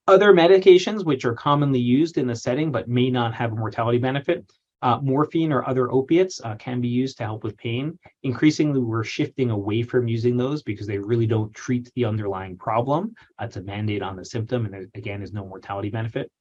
[0.09, 3.99] Other medications, which are commonly used in the setting but may not have a mortality
[3.99, 4.43] benefit,
[4.81, 7.95] uh, morphine or other opiates uh, can be used to help with pain.
[8.23, 13.13] Increasingly, we're shifting away from using those because they really don't treat the underlying problem.
[13.37, 16.31] That's a mandate on the symptom, and there, again, is no mortality benefit.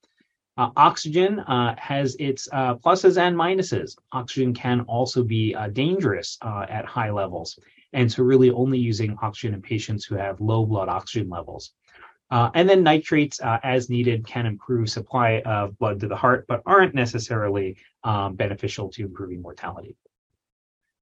[0.57, 3.99] Uh, oxygen uh, has its uh, pluses and minuses.
[4.13, 7.59] Oxygen can also be dangerous at high levels.
[7.93, 11.75] And so, really, only using oxygen in patients who have low blood oxygen levels.
[12.31, 16.45] Uh, and then nitrates, uh, as needed, can improve supply of blood to the heart,
[16.47, 19.97] but aren't necessarily um, beneficial to improving mortality.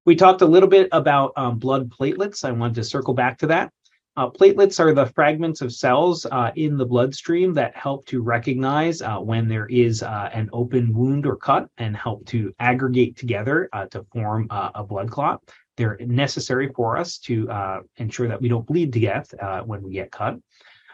[0.05, 2.45] We talked a little bit about um, blood platelets.
[2.45, 3.73] I wanted to circle back to that.
[4.17, 9.03] Uh, platelets are the fragments of cells uh, in the bloodstream that help to recognize
[9.03, 13.69] uh, when there is uh, an open wound or cut and help to aggregate together
[13.91, 15.43] to form a blood clot.
[15.77, 19.35] They're necessary for us to ensure that we don't bleed to death
[19.67, 20.39] when we get cut.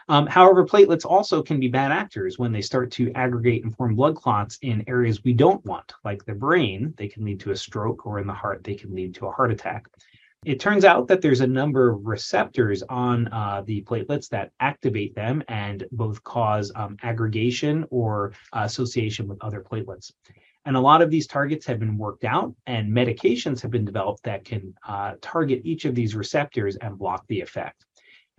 [0.09, 3.95] Um, however, platelets also can be bad actors when they start to aggregate and form
[3.95, 6.93] blood clots in areas we don't want, like the brain.
[6.97, 9.31] They can lead to a stroke, or in the heart, they can lead to a
[9.31, 9.87] heart attack.
[10.45, 15.15] It turns out that there's a number of receptors on uh, the platelets that activate
[15.15, 20.11] them and both cause um, aggregation or uh, association with other platelets.
[20.65, 24.23] And a lot of these targets have been worked out, and medications have been developed
[24.23, 27.85] that can uh, target each of these receptors and block the effect.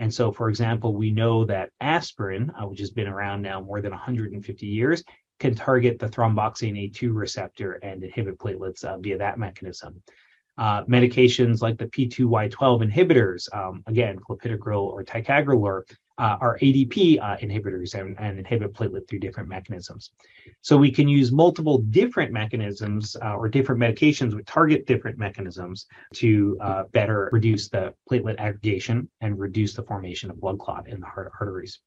[0.05, 3.81] And so, for example, we know that aspirin, uh, which has been around now more
[3.81, 5.03] than 150 years,
[5.41, 10.03] can target the thromboxane A2 receptor and inhibit platelets uh, via that mechanism.
[10.59, 15.85] Uh, medications like the P2Y12 inhibitors, um, again, clopidogrel or ticagrelor,
[16.19, 20.11] uh, are ADP uh, inhibitors and, and, inhibit platelet through different mechanisms.
[20.63, 25.87] So we can use multiple different mechanisms uh, or different medications with target different mechanisms
[26.15, 31.01] to uh, better reduce the platelet aggregation and reduce the formation of blood clot in
[31.01, 31.81] the heart arteries.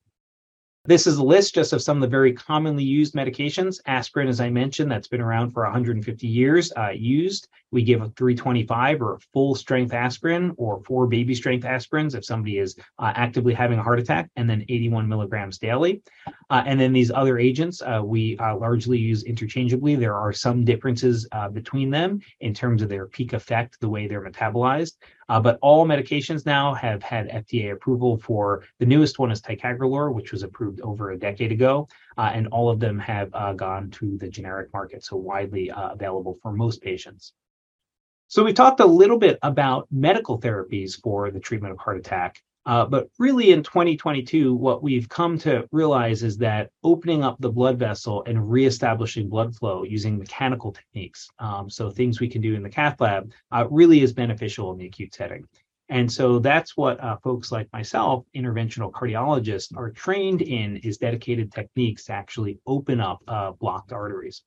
[0.87, 3.81] This is a list just of some of the very commonly used medications.
[3.87, 7.49] Aspirin, as I mentioned, that's been around for 150 years, uh, used.
[7.71, 12.23] We give a 325 or a full strength aspirin or four baby strength aspirins if
[12.23, 16.01] somebody is uh, actively having a heart attack, and then 81 milligrams daily.
[16.49, 19.95] Uh, and then these other agents uh, we uh, largely use interchangeably.
[19.95, 24.07] There are some differences uh, between them in terms of their peak effect, the way
[24.07, 24.93] they're metabolized.
[25.29, 30.13] Uh, but all medications now have had FDA approval for the newest one is ticagrelor,
[30.13, 31.85] which was approved over a decade ago,
[32.17, 36.81] and all of them have gone to the generic market, so widely available for most
[36.81, 37.33] patients.
[38.29, 42.41] So we talked a little bit about medical therapies for the treatment of heart attack.
[42.65, 47.49] Uh, but really, in 2022, what we've come to realize is that opening up the
[47.49, 52.55] blood vessel and reestablishing blood flow using mechanical techniques, um, so things we can do
[52.55, 55.47] in the cath lab, uh, really is beneficial in the acute setting.
[55.89, 61.51] And so that's what uh, folks like myself, interventional cardiologists, are trained in is dedicated
[61.51, 64.43] techniques to actually open up uh, blocked arteries.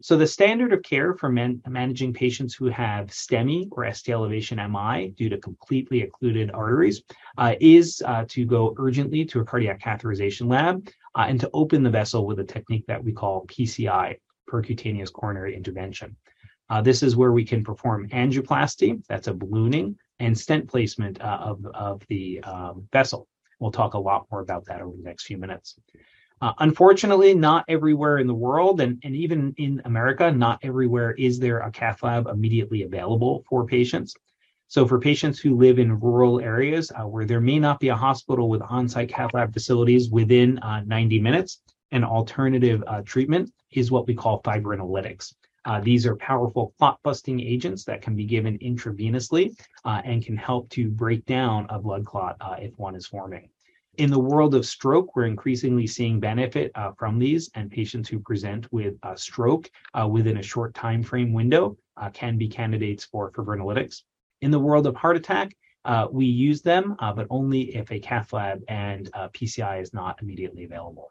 [0.00, 4.58] So the standard of care for man- managing patients who have STEMI or ST elevation
[4.58, 7.02] MI due to completely occluded arteries
[7.38, 11.82] uh, is uh, to go urgently to a cardiac catheterization lab uh, and to open
[11.82, 14.16] the vessel with a technique that we call PCI,
[14.48, 16.14] percutaneous coronary intervention.
[16.68, 21.38] Uh, this is where we can perform angioplasty, that's a ballooning, and stent placement uh,
[21.40, 23.28] of, of the um, vessel.
[23.58, 25.76] We'll talk a lot more about that over the next few minutes.
[26.42, 31.38] Uh, unfortunately, not everywhere in the world, and, and even in America, not everywhere is
[31.38, 34.14] there a cath lab immediately available for patients.
[34.68, 37.96] So, for patients who live in rural areas uh, where there may not be a
[37.96, 43.50] hospital with on site cath lab facilities within uh, 90 minutes, an alternative uh, treatment
[43.70, 45.34] is what we call fibrinolytics.
[45.66, 49.52] Uh, these are powerful clot busting agents that can be given intravenously
[49.84, 53.50] uh, and can help to break down a blood clot uh, if one is forming.
[53.98, 58.20] In the world of stroke, we're increasingly seeing benefit uh, from these, and patients who
[58.20, 63.04] present with a stroke uh, within a short time frame window uh, can be candidates
[63.04, 64.02] for fibrinolytics.
[64.42, 65.56] In the world of heart attack,
[66.12, 71.08] we use them, but only if a cath lab and PCI is not immediately available.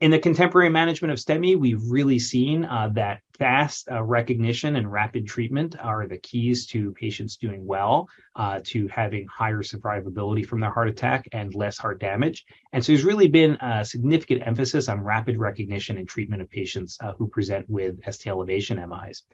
[0.00, 4.92] In the contemporary management of STEMI, we've really seen uh, that fast uh, recognition and
[4.92, 10.60] rapid treatment are the keys to patients doing well, uh, to having higher survivability from
[10.60, 12.46] their heart attack and less heart damage.
[12.72, 16.96] And so there's really been a significant emphasis on rapid recognition and treatment of patients
[17.00, 19.24] uh, who present with ST elevation MIs.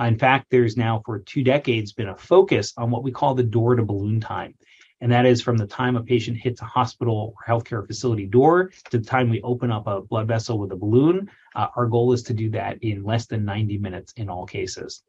[0.00, 3.42] in fact, there's now for two decades been a focus on what we call the
[3.42, 4.54] door to balloon time
[5.00, 8.70] and that is from the time a patient hits a hospital or healthcare facility door
[8.90, 11.30] to the time we open up a blood vessel with a balloon.
[11.54, 15.02] Uh, our goal is to do that in less than 90 minutes in all cases.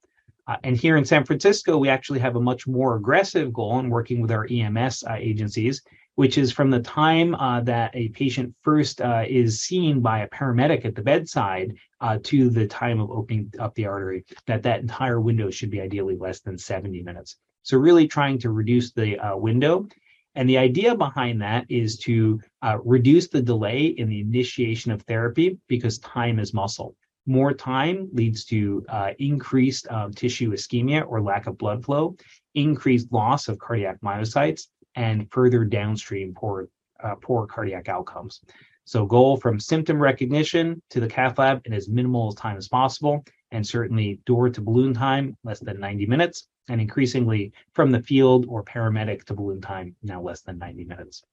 [0.48, 3.90] Uh, and here in San Francisco, we actually have a much more aggressive goal in
[3.90, 5.82] working with our EMS uh, agencies,
[6.16, 10.30] which is from the time uh, that a patient first uh, is seen by a
[10.30, 14.82] paramedic at the bedside uh, to the time of opening up the artery, that that
[14.82, 17.38] entire window should be ideally less than 70 minutes.
[17.64, 19.88] So really trying to reduce the uh, window.
[20.36, 25.02] And the idea behind that is to uh, reduce the delay in the initiation of
[25.04, 26.96] therapy because time is muscle.
[27.26, 32.16] More time leads to uh, increased um, tissue ischemia or lack of blood flow,
[32.56, 36.70] increased loss of cardiac myocytes, and further downstream poor,
[37.04, 38.42] uh, poor cardiac outcomes.
[38.86, 43.24] So, goal from symptom recognition to the cath lab in as minimal time as possible,
[43.52, 48.46] and certainly door to balloon time less than 90 minutes, and increasingly from the field
[48.48, 51.24] or paramedic to balloon time now less than 90 minutes.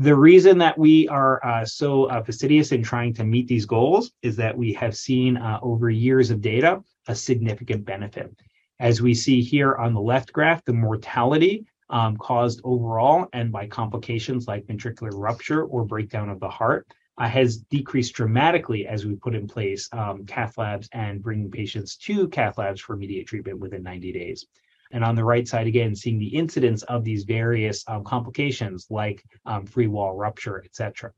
[0.00, 4.12] The reason that we are uh, so uh, fastidious in trying to meet these goals
[4.22, 8.32] is that we have seen uh, over years of data a significant benefit.
[8.78, 13.66] As we see here on the left graph, the mortality um, caused overall and by
[13.66, 16.86] complications like ventricular rupture or breakdown of the heart
[17.18, 21.96] uh, has decreased dramatically as we put in place um, cath labs and bringing patients
[21.96, 24.46] to cath labs for immediate treatment within 90 days.
[24.90, 29.24] And on the right side, again, seeing the incidence of these various um, complications like
[29.46, 31.12] um, free wall rupture, etc.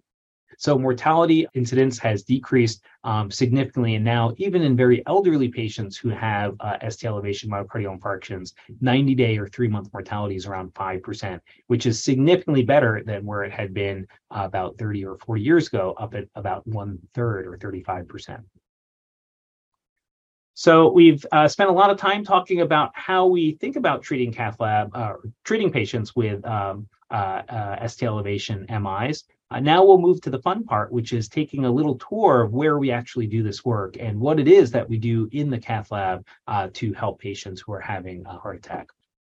[0.59, 3.95] So mortality incidence has decreased um, significantly.
[3.95, 9.15] And now, even in very elderly patients who have uh, ST elevation myocardial infarctions, 90
[9.15, 13.53] day or three month mortality is around 5%, which is significantly better than where it
[13.53, 17.57] had been uh, about 30 or 40 years ago, up at about one third or
[17.57, 18.43] 35%.
[20.55, 24.33] So we've uh, spent a lot of time talking about how we think about treating
[24.33, 29.25] cath lab, uh, treating patients with um, uh, uh ST elevation MIs.
[29.53, 32.53] Uh, now we'll move to the fun part, which is taking a little tour of
[32.53, 35.59] where we actually do this work and what it is that we do in the
[35.59, 38.91] cath lab uh, to help patients who are having a heart attack.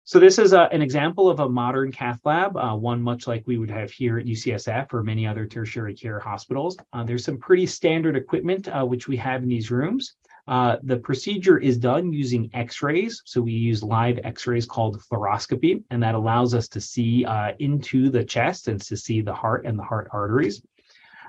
[0.06, 3.44] So this is uh, an example of a modern cath lab, uh, one much like
[3.48, 6.78] we would have here at UCSF or many other tertiary care hospitals.
[6.94, 10.14] Uh, there's some pretty standard equipment uh, which we have in these rooms.
[10.48, 13.22] Uh, the procedure is done using x-rays.
[13.26, 18.10] So we use live x-rays called fluoroscopy, and that allows us to see uh, into
[18.10, 20.62] the chest and to see the heart and the heart arteries.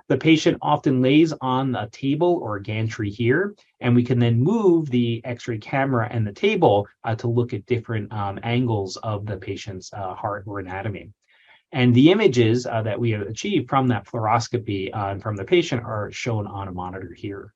[0.09, 4.41] The patient often lays on a table or a gantry here, and we can then
[4.41, 9.27] move the x-ray camera and the table uh, to look at different um, angles of
[9.27, 11.11] the patient's uh, heart or anatomy.
[11.73, 15.83] And the images uh, that we have achieved from that fluoroscopy and from the patient
[15.83, 17.53] are shown on a monitor here.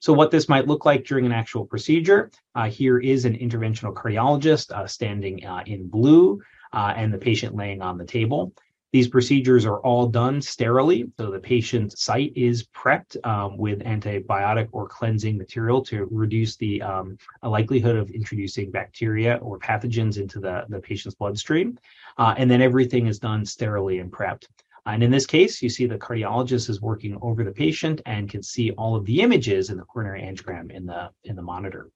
[0.00, 3.94] So, what this might look like during an actual procedure uh, here is an interventional
[3.94, 6.40] cardiologist uh, standing uh, in blue
[6.72, 8.52] uh, and the patient laying on the table.
[8.92, 11.10] These procedures are all done sterilely.
[11.18, 16.82] So, the patient's site is prepped um, with antibiotic or cleansing material to reduce the
[16.82, 21.78] um, likelihood of introducing bacteria or pathogens into the, the patient's bloodstream.
[22.18, 24.46] Uh, and then everything is done sterilely and prepped.
[24.86, 28.42] And in this case, you see the cardiologist is working over the patient and can
[28.42, 31.90] see all of the images in the coronary angiogram in the, in the monitor.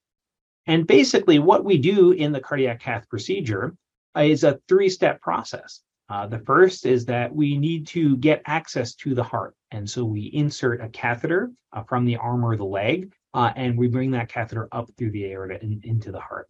[0.67, 3.75] And basically, what we do in the cardiac cath procedure
[4.15, 5.81] is a three step process.
[6.09, 9.55] Uh, the first is that we need to get access to the heart.
[9.71, 13.77] And so we insert a catheter uh, from the arm or the leg, uh, and
[13.77, 16.47] we bring that catheter up through the aorta in, into the heart.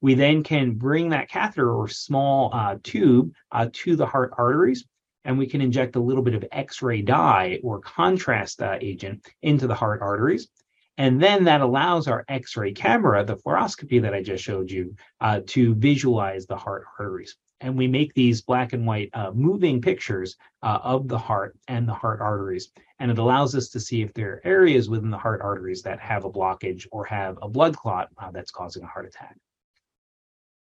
[0.00, 4.84] We then can bring that catheter or small uh, tube uh, to the heart arteries
[5.24, 9.66] and we can inject a little bit of X-ray dye or contrast uh, agent into
[9.66, 10.48] the heart arteries.
[10.96, 15.40] And then that allows our X-ray camera, the fluoroscopy that I just showed you, uh,
[15.46, 17.36] to visualize the heart arteries.
[17.60, 21.88] And we make these black and white uh, moving pictures uh, of the heart and
[21.88, 22.70] the heart arteries.
[22.98, 26.00] And it allows us to see if there are areas within the heart arteries that
[26.00, 29.36] have a blockage or have a blood clot uh, that's causing a heart attack.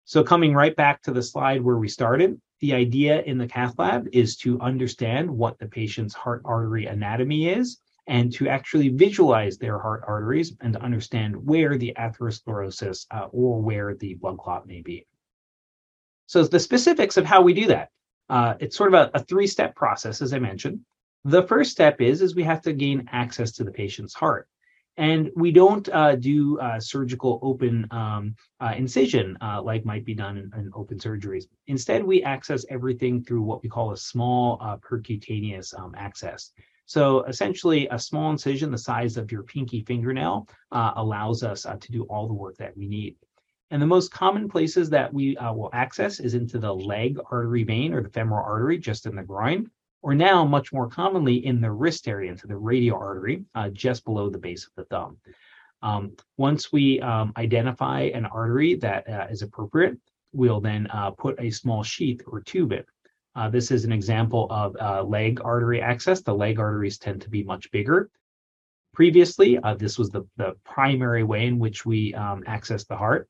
[0.03, 3.77] So coming right back to the slide where we started, the idea in the cath
[3.77, 9.57] lab is to understand what the patient's heart artery anatomy is and to actually visualize
[9.57, 14.67] their heart arteries and to understand where the atherosclerosis uh, or where the blood clot
[14.67, 15.05] may be.
[16.25, 17.89] So the specifics of how we do that,
[18.29, 20.81] uh, it's sort of a, a three-step process, as I mentioned.
[21.23, 24.47] The first step is, is we have to gain access to the patient's heart.
[24.99, 30.13] And we don't uh, do uh, surgical open um, uh, incision uh, like might be
[30.13, 31.45] done in, in, open surgeries.
[31.67, 36.51] Instead, we access everything through what we call a small uh, percutaneous um, access.
[36.85, 41.91] So essentially, a small incision the size of your pinky fingernail uh, allows us to
[41.93, 43.15] do all the work that we need.
[43.71, 47.93] And the most common places that we will access is into the leg artery vein
[47.93, 49.71] or the femoral artery just in the groin
[50.01, 54.05] or now much more commonly in the wrist area, into the radial artery, uh, just
[54.05, 55.17] below the base of the thumb.
[55.81, 59.97] Um, once we um, identify an artery that uh, is appropriate,
[60.33, 62.83] we'll then uh, put a small sheath or tube in.
[63.35, 66.21] Uh, this is an example of uh, leg artery access.
[66.21, 68.09] The leg arteries tend to be much bigger.
[68.93, 73.29] Previously, uh, this was the, the primary way in which we um, the heart.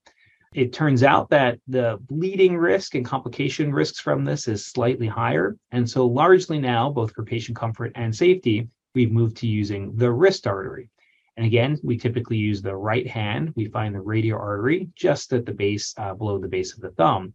[0.54, 5.56] It turns out that the bleeding risk and complication risks from this is slightly higher.
[5.72, 10.12] And so, largely now, both for patient comfort and safety, we've moved to using the
[10.12, 10.90] wrist artery.
[11.38, 13.54] And again, we typically use the right hand.
[13.56, 16.92] We find the radial artery just at the base, uh, below the base of the
[16.92, 17.34] thumb.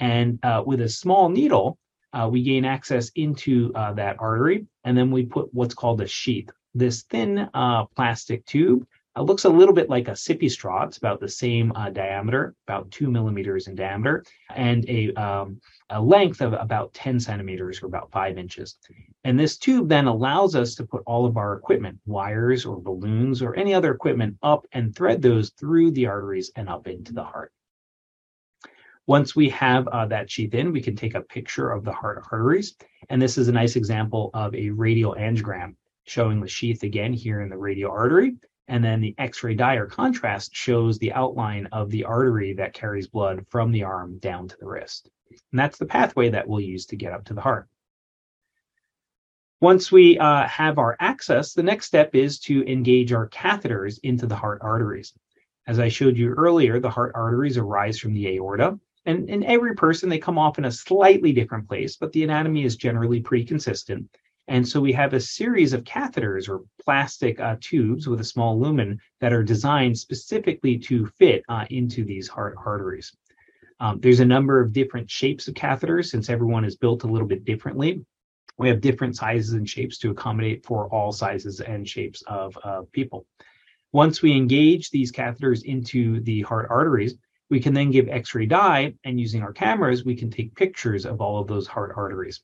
[0.00, 1.78] And uh, with a small needle,
[2.12, 4.66] uh, we gain access into uh, that artery.
[4.84, 8.86] And then we put what's called a sheath, this thin uh, plastic tube
[9.16, 10.84] it looks a little bit like a sippy straw.
[10.84, 15.58] It's about the same uh, diameter, about two millimeters in diameter, and a, um,
[15.88, 18.76] a length of about 10 centimeters or about five inches.
[19.24, 23.40] And this tube then allows us to put all of our equipment, wires or balloons
[23.40, 27.24] or any other equipment up and thread those through the arteries and up into the
[27.24, 27.52] heart.
[29.06, 32.22] Once we have uh, that sheath in, we can take a picture of the heart
[32.30, 32.74] arteries.
[33.08, 37.40] And this is a nice example of a radial angiogram showing the sheath again here
[37.40, 38.36] in the radial artery
[38.68, 43.06] and then the X-ray dye or contrast shows the outline of the artery that carries
[43.06, 45.10] blood from the arm down to the wrist.
[45.30, 47.68] And that's the pathway that we'll use to get up to the heart.
[49.60, 54.26] Once we uh, have our access, the next step is to engage our catheters into
[54.26, 55.14] the heart arteries.
[55.66, 59.74] As I showed you earlier, the heart arteries arise from the aorta, and in every
[59.74, 63.44] person, they come off in a slightly different place, but the anatomy is generally pretty
[63.44, 64.08] consistent.
[64.48, 68.60] And so we have a series of catheters or plastic uh, tubes with a small
[68.60, 73.12] lumen that are designed specifically to fit uh, into these heart arteries.
[73.80, 77.28] Um, there's a number of different shapes of catheters since everyone is built a little
[77.28, 78.04] bit differently.
[78.58, 82.82] We have different sizes and shapes to accommodate for all sizes and shapes of uh,
[82.92, 83.26] people.
[83.92, 87.16] Once we engage these catheters into the heart arteries,
[87.50, 91.20] we can then give X-ray dye, and using our cameras, we can take pictures of
[91.20, 92.40] all of those heart arteries.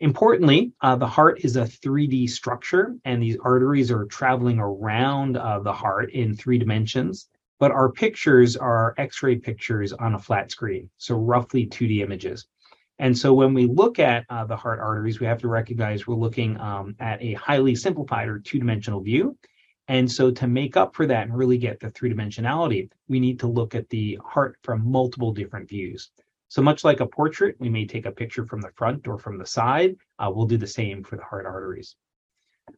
[0.00, 5.58] Importantly, uh, the heart is a 3D structure, and these arteries are traveling around uh,
[5.60, 7.28] the heart in three dimensions.
[7.58, 12.46] But our pictures are X ray pictures on a flat screen, so roughly 2D images.
[12.98, 16.14] And so when we look at uh, the heart arteries, we have to recognize we're
[16.14, 19.36] looking um, at a highly simplified or two dimensional view.
[19.88, 23.40] And so to make up for that and really get the three dimensionality, we need
[23.40, 26.10] to look at the heart from multiple different views.
[26.50, 29.38] So much like a portrait, we may take a picture from the front or from
[29.38, 29.94] the side.
[30.18, 31.94] Uh, we'll do the same for the heart arteries.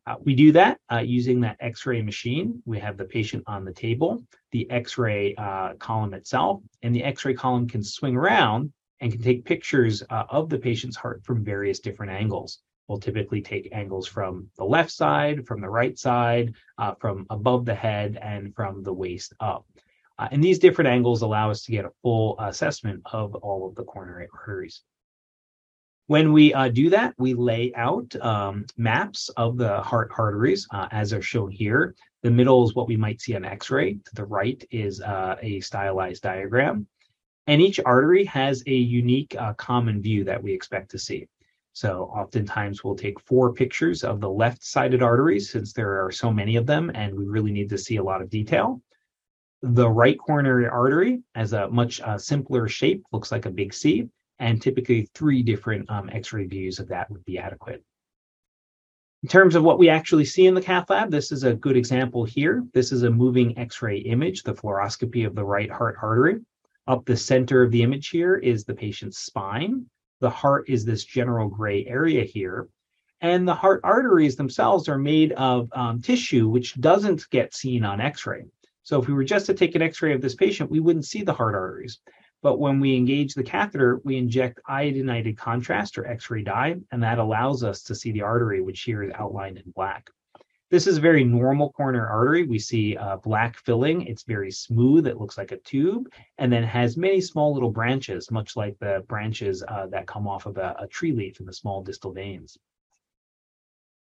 [0.06, 2.62] Uh, we do that uh, using that X-ray machine.
[2.66, 7.32] We have the patient on the table, the X-ray uh, column itself, and the X-ray
[7.32, 8.70] column can swing around
[9.00, 12.58] and can take pictures uh, of the patient's heart from various different angles.
[12.88, 17.64] We'll typically take angles from the left side, from the right side, uh, from above
[17.64, 19.64] the head, and from the waist up.
[20.22, 23.74] Uh, and these different angles allow us to get a full assessment of all of
[23.74, 24.82] the coronary arteries.
[26.06, 30.86] When we uh, do that, we lay out um, maps of the heart arteries uh,
[30.92, 31.96] as are shown here.
[32.22, 33.94] The middle is what we might see on x-ray.
[33.94, 36.86] To the right is uh, a stylized diagram.
[37.48, 41.26] And each artery has a unique uh, common view that we expect to see.
[41.72, 46.54] So oftentimes we'll take four pictures of the left-sided arteries since there are so many
[46.54, 48.80] of them and we really need to see a lot of detail.
[49.62, 54.08] The right coronary artery has a much uh, simpler shape, looks like a big C,
[54.40, 57.84] and typically three different um, X-ray views of that would be adequate.
[59.22, 61.76] In terms of what we actually see in the cath lab, this is a good
[61.76, 62.64] example here.
[62.74, 66.40] This is a moving X-ray image, the fluoroscopy of the right heart artery.
[66.88, 69.86] Up the center of the image here is the patient's spine.
[70.18, 72.68] The heart is this general gray area here.
[73.20, 78.00] And the heart arteries themselves are made of um, tissue, which doesn't get seen on
[78.00, 78.46] X-ray.
[78.82, 81.22] So if we were just to take an x-ray of this patient, we wouldn't see
[81.22, 82.00] the heart arteries.
[82.42, 87.18] But when we engage the catheter, we inject iodinated contrast or x-ray dye, and that
[87.18, 90.10] allows us to see the artery, which here is outlined in black.
[90.68, 92.44] This is a very normal coronary artery.
[92.44, 94.06] We see uh, black filling.
[94.06, 95.06] It's very smooth.
[95.06, 99.04] It looks like a tube, and then has many small little branches, much like the
[99.06, 102.56] branches uh, that come off of a, a tree leaf in the small distal veins.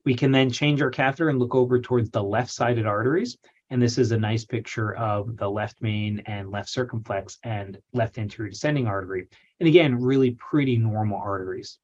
[0.06, 3.38] We can then change our catheter and look over towards the left-sided arteries.
[3.72, 8.17] And this is a nice picture of the left main and left circumflex and left
[8.17, 9.28] anterior descending artery.
[9.61, 11.80] And again, really pretty normal arteries.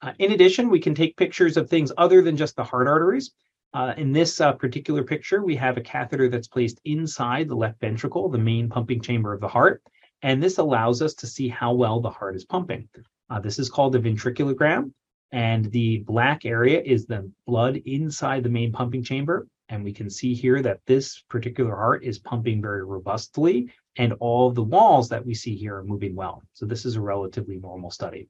[0.00, 3.32] Uh, in addition, we can take pictures of things other than just the heart arteries.
[3.74, 7.78] Uh, in this uh, particular picture, we have a catheter that's placed inside the left
[7.80, 9.82] ventricle, the main pumping chamber of the heart.
[10.22, 12.88] And this allows us to see how well the heart is pumping.
[13.28, 14.92] Uh, this is called a ventriculogram.
[15.32, 19.46] And the black area is the blood inside the main pumping chamber.
[19.74, 24.52] And we can see here that this particular heart is pumping very robustly, and all
[24.52, 26.44] the walls that we see here are moving well.
[26.52, 28.28] So this is a relatively normal study.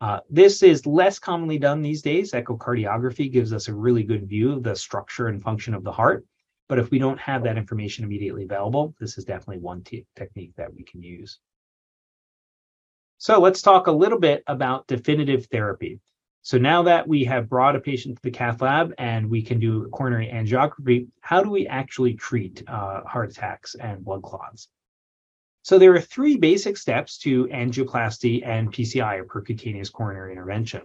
[0.00, 2.30] Uh, this is less commonly done these days.
[2.30, 6.24] Echocardiography gives us a really good view of the structure and function of the heart.
[6.68, 10.72] But if we don't have that information immediately available, this is definitely one technique that
[10.72, 11.40] we can use.
[13.16, 15.98] So let's talk a little bit about definitive therapy.
[16.42, 19.58] So now that we have brought a patient to the cath lab and we can
[19.58, 24.68] do coronary angiography, how do we actually treat uh, heart attacks and blood clots?
[25.62, 30.82] So there are three basic steps to angioplasty and PCI or percutaneous coronary intervention.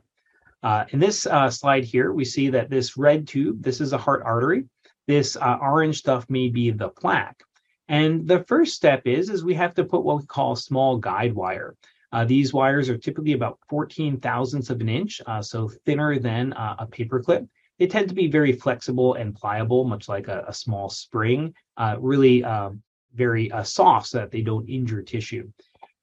[0.62, 3.98] Uh, in this uh, slide here, we see that this red tube, this is a
[3.98, 4.66] heart artery.
[5.08, 7.44] This uh, orange stuff may be the plaque.
[7.88, 10.98] And the first step is, is we have to put what we call a small
[10.98, 11.76] guide wire.
[12.14, 16.54] Uh, these wires are typically about 14 thousandths of an inch, uh, so thinner than
[16.54, 17.44] uh, a paper clip.
[17.80, 21.96] They tend to be very flexible and pliable, much like a, a small spring, uh,
[22.00, 22.84] really um,
[23.16, 25.52] very uh, soft so that they don't injure tissue.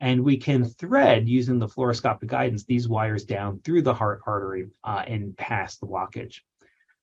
[0.00, 4.66] And we can thread using the fluoroscopic guidance these wires down through the heart artery
[4.82, 6.40] uh, and past the blockage.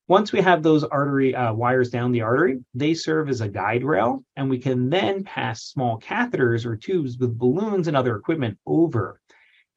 [0.08, 3.84] Once we have those artery uh, wires down the artery, they serve as a guide
[3.84, 8.58] rail, and we can then pass small catheters or tubes with balloons and other equipment
[8.64, 9.20] over.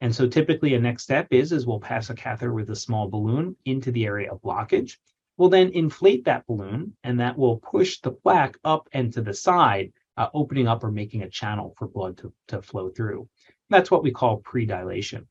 [0.00, 3.10] And so typically a next step is, is we'll pass a catheter with a small
[3.10, 4.96] balloon into the area of blockage.
[5.36, 9.34] We'll then inflate that balloon and that will push the plaque up and to the
[9.34, 13.28] side, uh, opening up or making a channel for blood to, to flow through.
[13.68, 15.26] That's what we call predilation.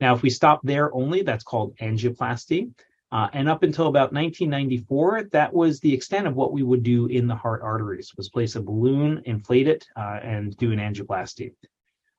[0.00, 2.72] Now, if we stop there only, that's called angioplasty.
[3.14, 7.06] Uh, and up until about 1994, that was the extent of what we would do
[7.06, 11.52] in the heart arteries, was place a balloon, inflate it, uh, and do an angioplasty.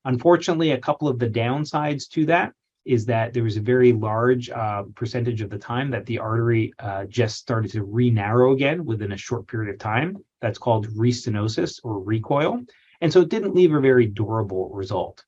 [0.05, 2.53] Unfortunately, a couple of the downsides to that
[2.85, 6.71] is that there was a very large uh, percentage of the time that the artery
[6.79, 10.15] uh, just started to re-narrow again within a short period of time.
[10.39, 12.61] That's called restenosis or recoil.
[13.01, 15.25] And so it didn't leave a very durable result.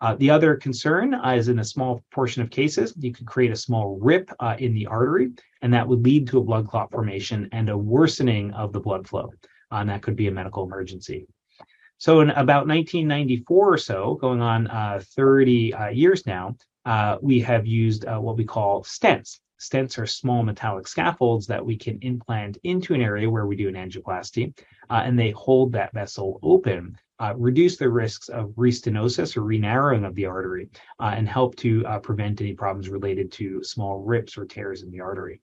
[0.00, 3.50] Uh, the other concern uh, is in a small portion of cases, you could create
[3.50, 5.30] a small rip uh, in the artery,
[5.62, 9.08] and that would lead to a blood clot formation and a worsening of the blood
[9.08, 9.32] flow.
[9.72, 11.26] Uh, and that could be a medical emergency.
[11.98, 16.54] So in about 1994 or so, going on uh, 30 uh, years now,
[17.20, 19.40] we have used what we call stents.
[19.60, 23.66] Stents are small metallic scaffolds that we can implant into an area where we do
[23.66, 24.56] an angioplasty,
[24.88, 30.14] and they hold that vessel open, uh, reduce the risks of restenosis or re-narrowing of
[30.14, 30.68] the artery,
[31.00, 35.40] and help to prevent any problems related to small rips or tears in the artery.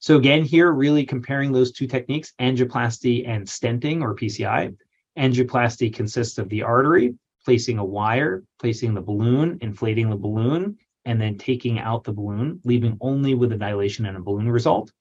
[0.00, 4.76] So again, here really comparing those two techniques, angioplasty and stenting or PCI.
[5.18, 7.14] Angioplasty consists of the artery,
[7.44, 12.60] placing a wire, placing the balloon, inflating the balloon, and then taking out the balloon,
[12.64, 14.92] leaving only with a dilation and a balloon result.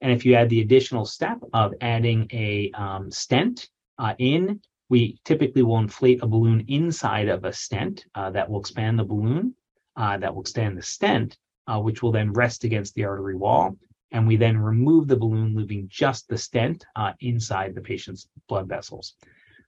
[0.00, 3.68] And if you add the additional step of adding a um, stent
[3.98, 8.60] uh, in, we typically will inflate a balloon inside of a stent uh, that will
[8.60, 9.54] expand the balloon,
[9.96, 13.76] uh, that will extend the stent, uh, which will then rest against the artery wall.
[14.12, 18.68] And we then remove the balloon, leaving just the stent uh, inside the patient's blood
[18.68, 19.14] vessels.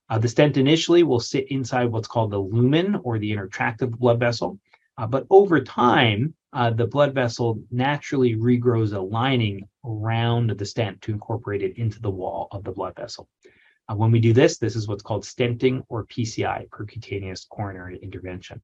[0.09, 3.81] Uh, the stent initially will sit inside what's called the lumen or the inner tract
[3.81, 4.59] intertractive blood vessel.
[5.09, 11.12] But over time, uh, the blood vessel naturally regrows a lining around the stent to
[11.12, 13.29] incorporate it into the wall of the blood vessel.
[13.89, 18.61] Uh, when we do this, this is what's called stenting or PCI, percutaneous coronary intervention.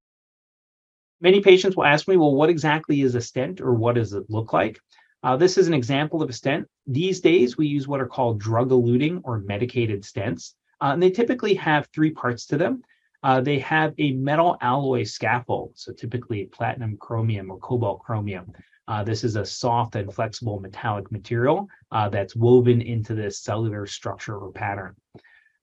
[1.20, 4.28] Many patients will ask me, well, what exactly is a stent or what does it
[4.28, 4.78] look like?
[5.22, 6.68] Uh, this is an example of a stent.
[6.86, 10.52] These days, we use what are called drug eluting or medicated stents.
[10.82, 12.82] Uh, and they typically have three parts to them.
[13.22, 18.52] Uh, they have a metal alloy scaffold, so typically platinum chromium or cobalt chromium.
[18.86, 23.86] Uh, this is a soft and flexible metallic material uh, that's woven into this cellular
[23.86, 24.94] structure or pattern.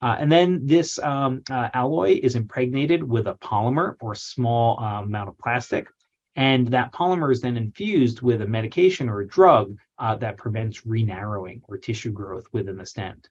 [0.01, 5.29] Uh, and then this um, uh, alloy is impregnated with a polymer or small amount
[5.29, 5.87] of plastic.
[6.35, 11.61] And that polymer is then infused with a medication or a drug that prevents re-narrowing
[11.67, 13.29] or tissue growth within the stent.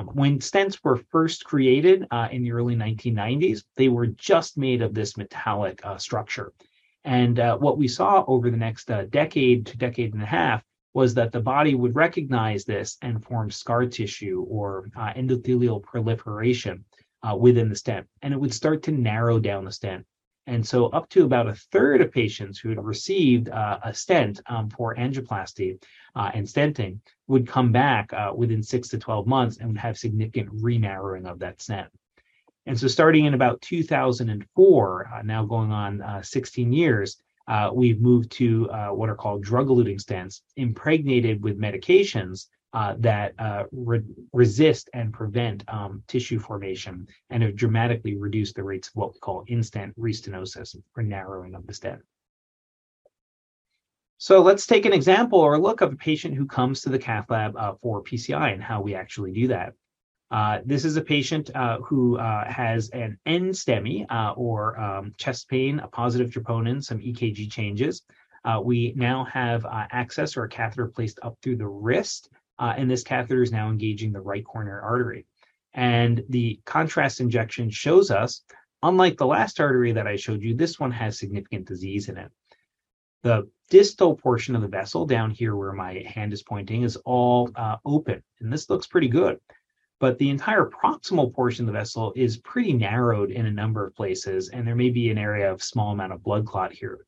[0.00, 4.80] Um, when stents were first created uh, in the early 1990s, they were just made
[4.80, 6.52] of this metallic uh, structure.
[7.04, 10.62] And uh, what we saw over the next uh, decade to decade and a half
[10.92, 16.84] was that the body would recognize this and form scar tissue or uh, endothelial proliferation
[17.22, 18.06] uh, within the stent.
[18.22, 20.04] And it would start to narrow down the stent.
[20.46, 24.40] And so, up to about a third of patients who had received uh, a stent
[24.46, 25.80] um, for angioplasty
[26.16, 26.98] uh, and stenting
[27.28, 31.62] would come back within six to 12 months and would have significant re-narrowing of that
[31.62, 31.88] stent.
[32.66, 37.16] And so, starting in about 2004, uh, now going on uh, 16 years,
[37.48, 43.64] uh, we've moved to what are called drug-eluting stents, impregnated with medications uh, that uh,
[43.72, 44.02] re-
[44.32, 49.18] resist and prevent um, tissue formation and have dramatically reduced the rates of what we
[49.18, 52.00] call in-stent restenosis or narrowing of the stent.
[54.18, 57.28] So let's take an example or look of a patient who comes to the cath
[57.30, 59.72] lab uh, for PCI and how we actually do that.
[60.30, 64.06] Uh, this is a patient uh, who uh, has an NSTEMI
[64.36, 68.02] or um, chest pain, a positive troponin, some EKG changes.
[68.62, 73.02] we now have access or a catheter placed up through the wrist uh, and this
[73.02, 75.26] catheter is now engaging the right coronary artery.
[75.72, 78.42] And the contrast injection shows us,
[78.82, 82.30] unlike the last artery that I showed you, this one has significant disease in it.
[83.22, 87.50] The distal portion of the vessel down here where my hand is pointing is all
[87.54, 89.38] uh, open, and this looks pretty good.
[90.00, 93.94] But the entire proximal portion of the vessel is pretty narrowed in a number of
[93.94, 97.04] places, and there may be an area of small amount of blood clot here.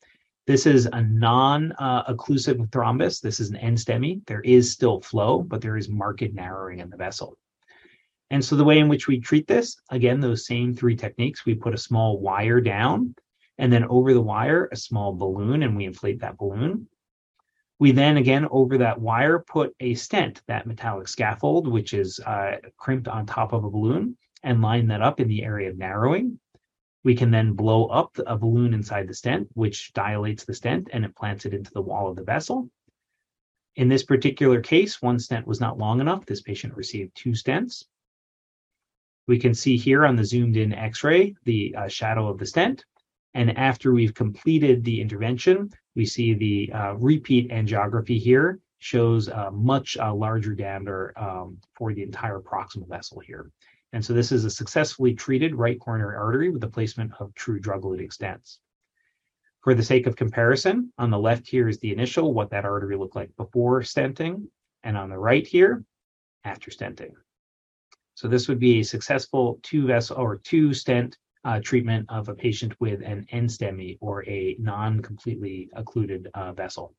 [0.47, 3.21] This is a non-occlusive uh, thrombus.
[3.21, 4.27] This is an NSTEMI.
[4.27, 7.39] There is still flow, but there is marked narrowing in the vessel.
[8.31, 11.55] And so the way in which we treat this, again, those same three techniques, we
[11.55, 13.15] put a small wire down,
[13.59, 16.89] and then over the wire, a small balloon, and we inflate that balloon.
[17.83, 22.59] We then, again, over that wire, put a stent, that metallic scaffold, which is uh,
[22.77, 26.39] crimped on top of a balloon, and line that up in the area of narrowing.
[27.03, 31.05] We can then blow up a balloon inside the stent, which dilates the stent and
[31.05, 32.71] implants it into the wall of the vessel.
[33.75, 36.25] In this particular case, one stent was not long enough.
[36.25, 37.85] This patient received two stents.
[39.27, 42.85] We can see here on the zoomed in x-ray the uh, shadow of the stent.
[43.35, 49.51] And after we've completed the intervention, we see the uh, repeat angiography here shows a
[49.51, 53.51] much uh, larger diameter um, for the entire proximal vessel here.
[53.93, 57.61] And so this is a successfully treated right coronary artery with the placement of true
[57.61, 58.59] drug-eluting stents.
[59.63, 62.97] For the sake of comparison, on the left here is the initial, what that artery
[62.97, 64.49] looked like before stenting,
[64.83, 65.85] and on the right here,
[66.45, 67.13] after stenting.
[68.15, 72.35] So this would be a successful two vessel or two stent uh, treatment of a
[72.35, 76.95] patient with an NSTEMI or a non-completely occluded uh, vessel.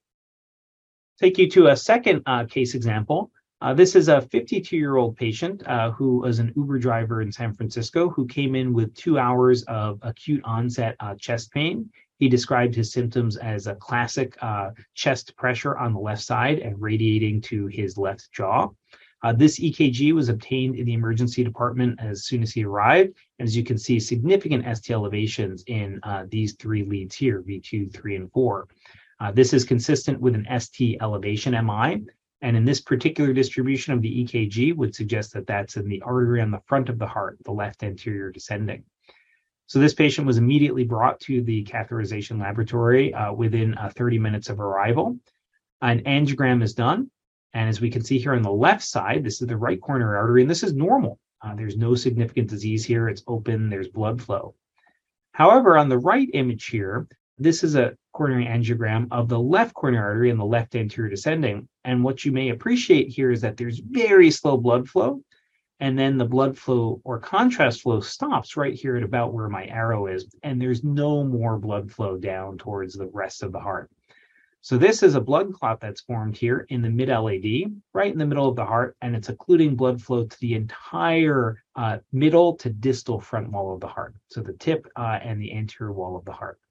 [1.20, 3.32] Take you to a second uh, case example.
[3.62, 7.32] Uh, this is a 52 year old patient uh, who was an Uber driver in
[7.32, 11.90] San Francisco who came in with two hours of acute onset uh, chest pain.
[12.20, 14.38] He described his symptoms as a classic
[14.94, 18.70] chest pressure on the left side and radiating to his left jaw.
[19.24, 23.14] Uh, this EKG was obtained in the emergency department as soon as he arrived.
[23.40, 27.94] And as you can see, significant ST elevations in uh, these three leads here, V2,
[27.94, 28.68] 3, and 4.
[29.22, 32.04] Uh, this is consistent with an ST elevation MI.
[32.42, 36.42] And in this particular distribution of the EKG would suggest that that's in the artery
[36.42, 38.84] on the front of the heart, the left anterior descending.
[39.68, 44.50] So this patient was immediately brought to the catheterization laboratory uh, within uh, 30 minutes
[44.50, 45.18] of arrival.
[45.82, 47.10] An angiogram is done,
[47.54, 50.18] and as we can see here on the left side, this is the right coronary
[50.18, 51.20] artery, and this is normal.
[51.42, 53.10] Uh, there's no significant disease here.
[53.10, 54.56] It's open, there's blood flow.
[55.34, 60.04] However, on the right image here, this is a coronary angiogram of the left coronary
[60.04, 61.68] artery and the left anterior descending.
[61.84, 65.22] And what you may appreciate here is that there's very slow blood flow.
[65.80, 69.66] And then the blood flow or contrast flow stops right here at about where my
[69.66, 70.34] arrow is.
[70.44, 73.90] And there's no more blood flow down towards the rest of the heart.
[74.64, 78.18] So this is a blood clot that's formed here in the mid LAD, right in
[78.18, 82.56] the middle of the heart, and it's occluding blood flow to the entire uh, middle
[82.56, 84.16] to distal front wall of the heart.
[84.30, 86.62] So the tip uh, and the anterior wall of the heart.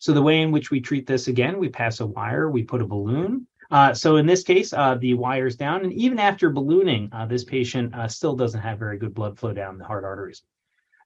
[0.00, 2.82] So the way in which we treat this again, we pass a wire, we put
[2.82, 3.46] a balloon.
[3.70, 7.44] Uh, so in this case, uh, the wire's down, and even after ballooning, uh, this
[7.44, 10.42] patient uh, still doesn't have very good blood flow down the heart arteries.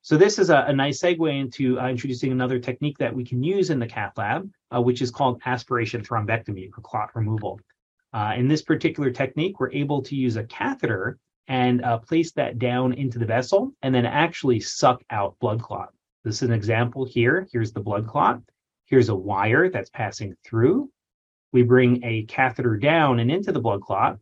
[0.02, 3.42] So this is a, a nice segue into uh, introducing another technique that we can
[3.42, 7.60] use in the cath lab, uh, which is called aspiration thrombectomy or clot removal.
[8.12, 12.58] Uh, in this particular technique, we're able to use a catheter and uh, place that
[12.58, 15.92] down into the vessel and then actually suck out blood clot.
[16.24, 17.46] This is an example here.
[17.52, 18.40] Here's the blood clot.
[18.86, 20.90] Here's a wire that's passing through.
[21.52, 24.18] We bring a catheter down and into the blood clot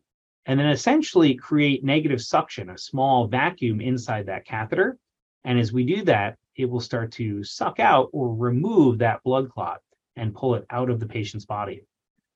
[0.46, 4.98] and then essentially create negative suction, a small vacuum inside that catheter
[5.44, 9.48] and as we do that, it will start to suck out or remove that blood
[9.48, 9.80] clot
[10.16, 11.82] and pull it out of the patient's body.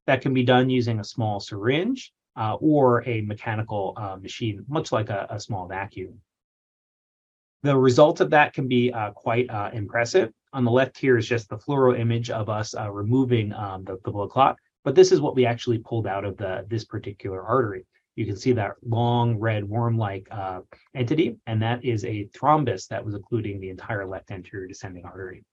[0.06, 4.92] That can be done using a small syringe uh, or a mechanical uh, machine, much
[4.92, 6.20] like a, a, small vacuum.
[7.62, 10.32] The result of that can be uh, quite uh, impressive.
[10.52, 13.98] On the left here is just the fluoro image of us uh, removing um, the,
[14.04, 17.42] the blood clot, but this is what we actually pulled out of the this particular
[17.42, 17.84] artery
[18.16, 20.60] you can see that long red worm-like uh,
[20.94, 25.44] entity, and that is a thrombus that was occluding the entire left anterior descending artery.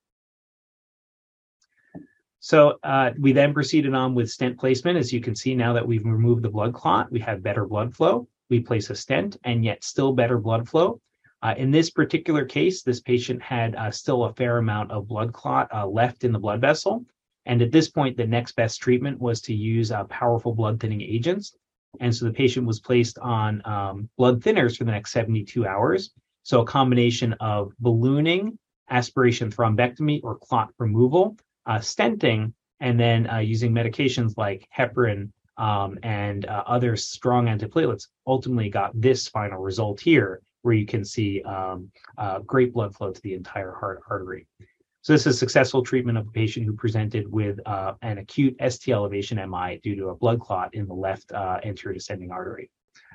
[2.41, 4.97] So uh, we then proceeded on with stent placement.
[4.97, 7.93] As you can see now that we've removed the blood clot, we have better blood
[7.93, 8.27] flow.
[8.49, 11.01] We place a stent and yet still better blood flow.
[11.41, 15.31] Uh, in this particular case, this patient had uh, still a fair amount of blood
[15.33, 17.05] clot uh, left in the blood vessel.
[17.45, 21.01] And at this point, the next best treatment was to use uh, powerful blood thinning
[21.01, 21.55] agents.
[21.99, 26.11] And so the patient was placed on um, blood thinners for the next 72 hours.
[26.43, 28.57] So a combination of ballooning,
[28.89, 35.99] aspiration thrombectomy, or clot removal, uh, stenting, and then uh, using medications like heparin um,
[36.03, 41.41] and uh, other strong antiplatelets ultimately got this final result here, where you can see
[41.43, 44.47] um, uh, great blood flow to the entire heart artery.
[45.01, 48.93] So this is successful treatment of a patient who presented with uh, an acute ST
[48.93, 52.69] elevation MI due to a blood clot in the left uh, anterior descending artery.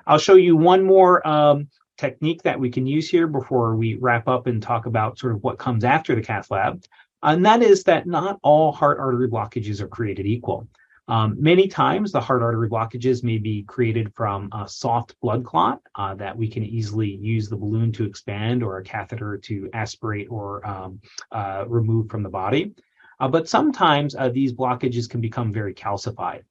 [0.06, 1.68] I'll show you one more um,
[1.98, 5.42] technique that we can use here before we wrap up and talk about sort of
[5.42, 6.82] what comes after the cath lab.
[7.22, 10.68] And that is that not all heart artery blockages are created equal.
[11.06, 15.82] Um, many times, the heart artery blockages may be created from a soft blood clot
[15.96, 20.28] uh, that we can easily use the balloon to expand or a catheter to aspirate
[20.30, 21.00] or um,
[21.30, 22.72] uh, remove from the body.
[23.20, 26.42] Uh, but sometimes uh, these blockages can become very calcified.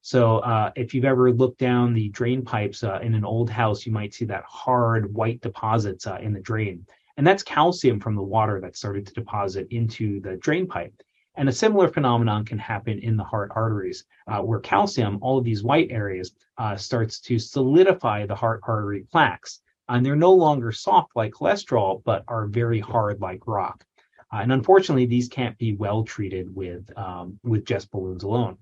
[0.00, 3.84] So, uh, if you've ever looked down the drain pipes uh, in an old house,
[3.84, 6.86] you might see that hard white deposits in the drain.
[7.18, 10.94] And that's calcium from the water that started to deposit into the drain pipe.
[11.38, 15.44] And a similar phenomenon can happen in the heart arteries, uh, where calcium, all of
[15.44, 19.60] these white areas, uh, starts to solidify the heart artery plaques.
[19.88, 23.84] And they're no longer soft like cholesterol, but are very hard like rock.
[24.32, 28.58] Uh, and unfortunately, these can't be well treated with um, with just balloons alone.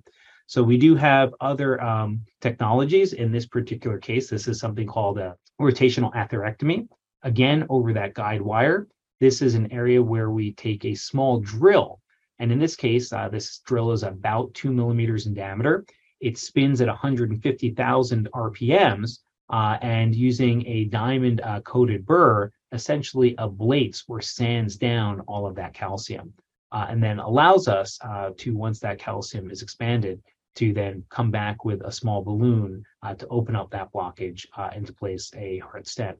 [0.47, 3.14] So we do have other um, technologies.
[3.14, 6.87] In this particular case, this is something called a rotational atherectomy.
[7.22, 8.87] Again, over that guide wire.
[9.18, 12.01] This is an area where we take a small drill.
[12.39, 15.84] And in this case, uh, this drill is about two millimeters in diameter.
[16.20, 19.18] It spins at 150,000 RPMs.
[19.49, 25.55] Uh, and using a diamond uh, coated burr, essentially ablates or sands down all of
[25.55, 26.32] that calcium.
[26.72, 30.20] Uh, and then allows us uh, to, once that calcium is expanded,
[30.57, 34.87] to then come back with a small balloon uh, to open up that blockage and
[34.87, 36.18] to place a heart stent.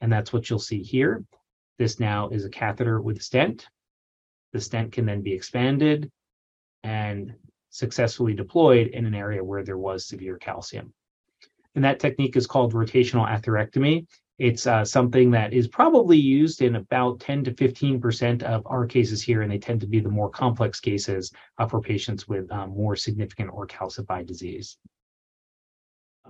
[0.00, 1.24] And that's what you'll see here.
[1.78, 3.66] This now is a catheter with a stent.
[4.52, 6.10] The stent can then be expanded
[6.82, 7.34] and
[7.70, 10.92] successfully deployed in an area where there was severe calcium.
[11.74, 14.06] And that technique is called rotational atherectomy.
[14.38, 19.20] It's uh, something that is probably used in about 10 to 15% of our cases
[19.20, 22.70] here, and they tend to be the more complex cases uh, for patients with um,
[22.70, 24.78] more significant or calcified disease.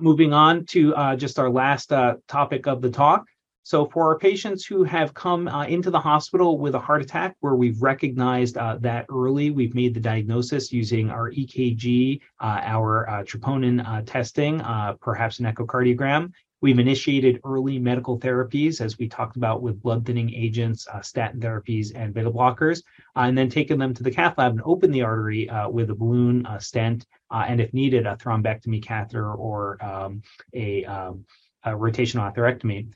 [0.00, 3.26] Moving on to uh, just our last uh, topic of the talk.
[3.68, 7.36] So, for our patients who have come uh, into the hospital with a heart attack,
[7.40, 13.10] where we've recognized uh, that early, we've made the diagnosis using our EKG, uh, our
[13.10, 14.60] uh, troponin testing,
[15.02, 20.34] perhaps an echocardiogram, We've initiated early medical therapies, as we talked about with blood thinning
[20.34, 22.82] agents, uh, statin therapies, and beta blockers,
[23.14, 25.90] uh, and then taken them to the cath lab and opened the artery uh, with
[25.90, 30.20] a balloon, a stent, uh, and if needed, a thrombectomy catheter or um,
[30.52, 31.24] a, um,
[31.62, 32.88] a, rotational atherectomy.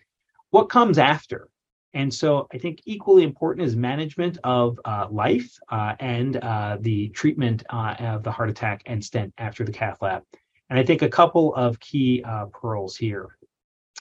[0.53, 1.49] What comes after?
[1.93, 6.35] And so I think equally important is management of uh, life uh, and
[6.81, 10.23] the treatment of the heart attack and stent after the cath lab.
[10.71, 13.37] And I think a couple of key pearls here.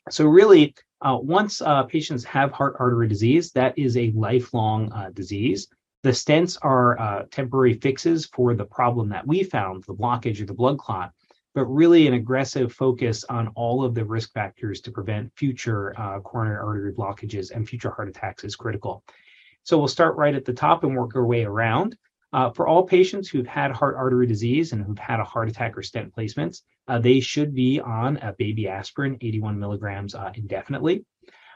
[0.09, 5.09] So really, uh, once uh, patients have heart artery disease, that is a lifelong uh,
[5.13, 5.67] disease.
[6.03, 10.45] The stents are uh, temporary fixes for the problem that we found, the blockage or
[10.45, 11.11] the blood clot,
[11.53, 16.19] but really an aggressive focus on all of the risk factors to prevent future uh,
[16.19, 19.03] coronary artery blockages and future heart attacks is critical.
[19.63, 21.95] So we'll start right at the top and work our way around.
[22.33, 25.77] Uh, for all patients who've had heart artery disease and who've had a heart attack
[25.77, 31.05] or stent placements, uh, they should be on a baby aspirin, 81 milligrams uh, indefinitely.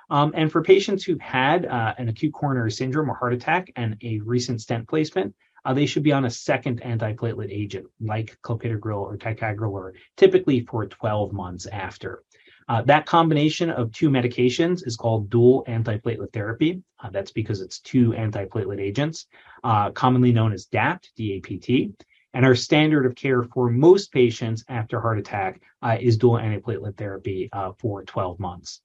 [0.09, 3.97] Um, and for patients who've had uh, an acute coronary syndrome or heart attack and
[4.03, 5.33] a recent stent placement,
[5.65, 10.85] uh, they should be on a second antiplatelet agent like clopidogrel or ticagrelor, typically for
[10.85, 12.23] 12 months after.
[12.67, 16.81] Uh, that combination of two medications is called dual antiplatelet therapy.
[17.03, 19.27] Uh, that's because it's two antiplatelet agents,
[19.63, 21.93] uh, commonly known as DAPT, DAPT.
[22.33, 26.97] And our standard of care for most patients after heart attack uh, is dual antiplatelet
[26.97, 28.81] therapy uh, for 12 months.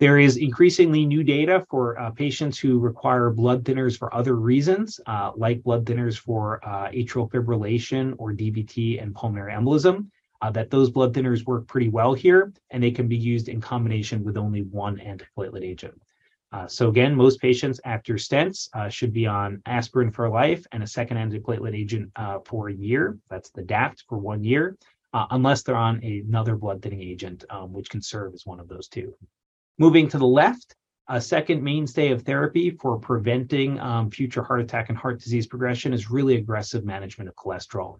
[0.00, 4.98] There is increasingly new data for uh, patients who require blood thinners for other reasons,
[5.36, 10.08] like blood thinners for atrial fibrillation or DVT and pulmonary embolism
[10.42, 13.60] uh, that those blood thinners work pretty well here, and they can be used in
[13.60, 16.00] combination with only one antiplatelet agent.
[16.52, 20.82] Uh, so again, most patients after stents uh, should be on aspirin for life and
[20.82, 23.16] a second antiplatelet agent uh, for a year.
[23.28, 24.76] That's the DAPT for one year,
[25.12, 28.68] uh, unless they're on another blood thinning agent, um, which can serve as one of
[28.68, 29.14] those two.
[29.80, 30.76] Moving to the left,
[31.08, 35.94] a second mainstay of therapy for preventing um, future heart attack and heart disease progression
[35.94, 37.98] is really aggressive management of cholesterol.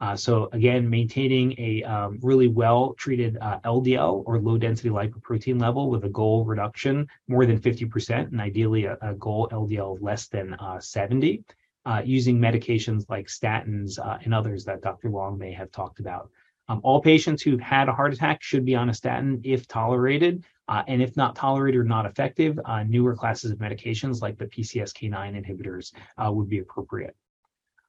[0.00, 5.60] Uh, so again, maintaining a um, really well treated uh, LDL or low density lipoprotein
[5.60, 10.28] level with a goal reduction more than 50% and ideally a, a goal LDL less
[10.28, 11.42] than uh, 70
[11.86, 15.10] uh, using medications like statins uh, and others that Dr.
[15.10, 16.30] Long may have talked about.
[16.68, 20.44] Um, all patients who've had a heart attack should be on a statin if tolerated.
[20.68, 25.12] Uh, and if not tolerated or not effective, newer classes of medications like the PCSK9
[25.12, 27.14] inhibitors would be appropriate.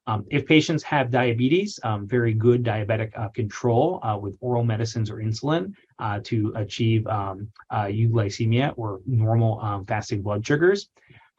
[0.08, 5.10] Um, if patients have diabetes, um, very good diabetic uh, control uh, with oral medicines
[5.10, 10.90] or insulin uh, to achieve um, uh, euglycemia or normal um, fasting blood sugars.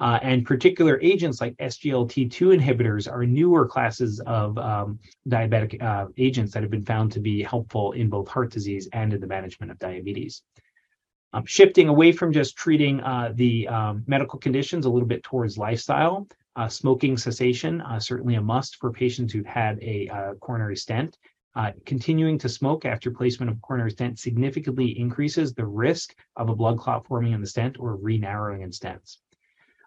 [0.01, 6.53] Uh, and particular agents like SGLT2 inhibitors are newer classes of um, diabetic uh, agents
[6.53, 9.73] that have been found to be helpful in both heart disease and in the management
[9.73, 10.43] of diabetes.
[11.33, 13.03] Um, shifting away from just treating
[13.35, 16.29] the um, medical conditions a little bit towards lifestyle,
[16.59, 21.17] uh, smoking cessation, uh, certainly a must for patients who've had a uh, coronary stent.
[21.55, 26.55] Uh, continuing to smoke after placement of coronary stent significantly increases the risk of a
[26.55, 29.19] blood clot forming in the stent or re-narrowing in stents.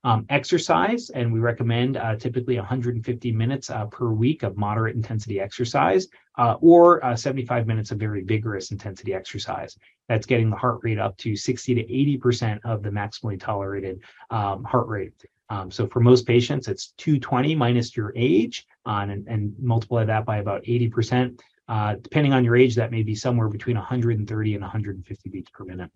[0.04, 5.39] Um, exercise, and we recommend uh, typically 150 minutes uh, per week of moderate intensity
[5.39, 6.08] exercise
[6.39, 9.78] uh, or uh, 75 minutes of very vigorous intensity exercise.
[10.10, 14.64] That's getting the heart rate up to 60 to 80% of the maximally tolerated um,
[14.64, 15.14] heart rate.
[15.52, 20.26] Um, so for most patients, it's 220 minus your age uh, and, and multiply that
[20.26, 21.39] by about 80%.
[21.68, 25.64] Uh, depending on your age, that may be somewhere between 130 and 150 beats per
[25.64, 25.91] minute.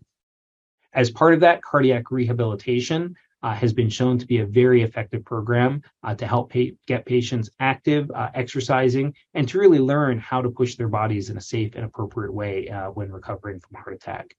[0.94, 5.24] As part of that, cardiac rehabilitation uh, has been shown to be a very effective
[5.24, 10.42] program uh, to help pa- get patients active, uh, exercising, and to really learn how
[10.42, 13.94] to push their bodies in a safe and appropriate way uh, when recovering from heart
[13.94, 14.36] attack.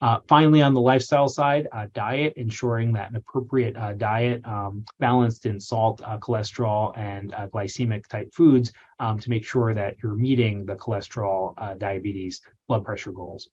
[0.00, 5.46] Uh, finally, on the lifestyle side, uh, diet, ensuring that an appropriate diet um, balanced
[5.46, 10.74] in salt, cholesterol, and glycemic type foods um, to make sure that you're meeting the
[10.74, 13.48] cholesterol, diabetes, blood pressure goals.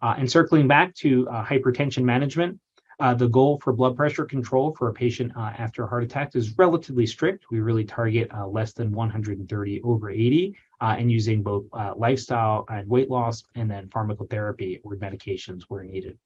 [0.00, 2.60] and circling back to hypertension management,
[3.00, 6.34] uh, the goal for blood pressure control for a patient uh, after a heart attack
[6.34, 7.46] is relatively strict.
[7.50, 12.64] We really target uh, less than 130 over 80 uh, and using both uh, lifestyle
[12.68, 16.18] and weight loss and then pharmacotherapy or medications where needed.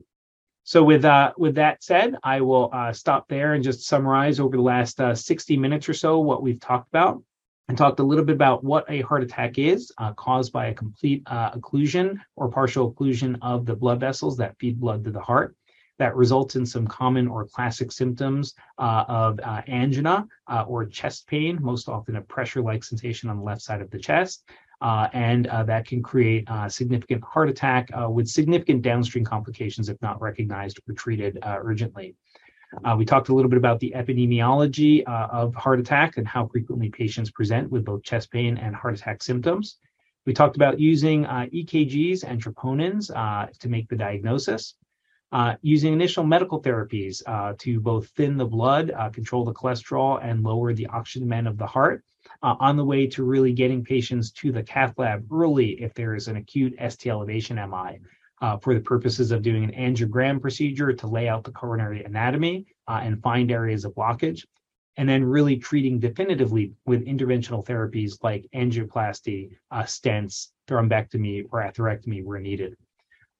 [0.64, 4.62] So with uh, with that said, I will stop there and just summarize over the
[4.62, 7.22] last 60 minutes or so what we've talked about
[7.68, 10.75] and talked a little bit about what a heart attack is, uh, caused by a
[10.75, 15.20] complete uh, occlusion or partial occlusion of the blood vessels that feed blood to the
[15.20, 15.57] heart
[15.99, 21.27] that results in some common or classic symptoms uh, of uh, angina uh, or chest
[21.27, 24.45] pain, most often a pressure like sensation on the left side of the chest.
[24.81, 29.89] Uh, and uh, that can create a significant heart attack uh, with significant downstream complications
[29.89, 32.15] if not recognized or treated urgently.
[32.99, 37.31] we talked a little bit about the epidemiology of heart attack and how frequently patients
[37.31, 39.79] present with both chest pain and heart attack symptoms.
[40.27, 43.07] We talked about using EKGs and troponins
[43.61, 44.75] to make the diagnosis
[45.35, 50.20] uh, using initial medical therapies uh, to both thin the blood, uh, control the cholesterol,
[50.22, 52.05] and lower the oxygen demand of the heart,
[52.45, 56.14] uh, on the way to really getting patients to the cath lab early if there
[56.14, 57.99] is an acute ST elevation MI.
[58.43, 62.66] Uh, for the purposes of doing an angiogram procedure to lay out the coronary anatomy
[62.89, 64.45] and find areas of blockage,
[64.97, 72.41] and then really treating definitively with interventional therapies like angioplasty, stents, thrombectomy, or atherectomy where
[72.41, 72.76] needed.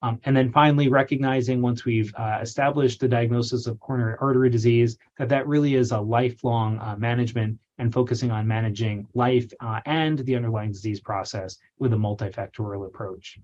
[0.05, 4.99] Um, and then finally, recognizing once we've uh, established the diagnosis of coronary artery disease,
[5.17, 10.19] that that really is a lifelong uh, management and focusing on managing life uh, and
[10.19, 13.39] the underlying disease process with a multifactorial approach.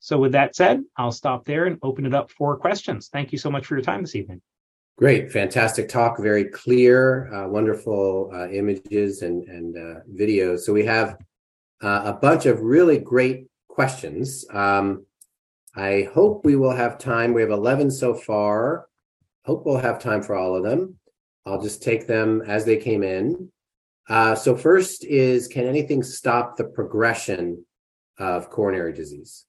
[0.00, 3.08] So, with that said, I'll stop there and open it up for questions.
[3.08, 4.40] Thank you so much for your time this evening.
[4.96, 10.60] Great, fantastic talk, very clear, uh, wonderful uh, images and, and uh, videos.
[10.60, 11.18] So, we have
[11.82, 14.46] a bunch of really great questions.
[14.50, 15.04] Um,
[15.76, 17.34] I hope we will have time.
[17.34, 18.86] We have 11 so far.
[19.44, 20.96] Hope we'll have time for all of them.
[21.44, 23.50] I'll just take them as they came in.
[24.08, 27.64] Uh, so, first is Can anything stop the progression
[28.18, 29.46] of coronary disease?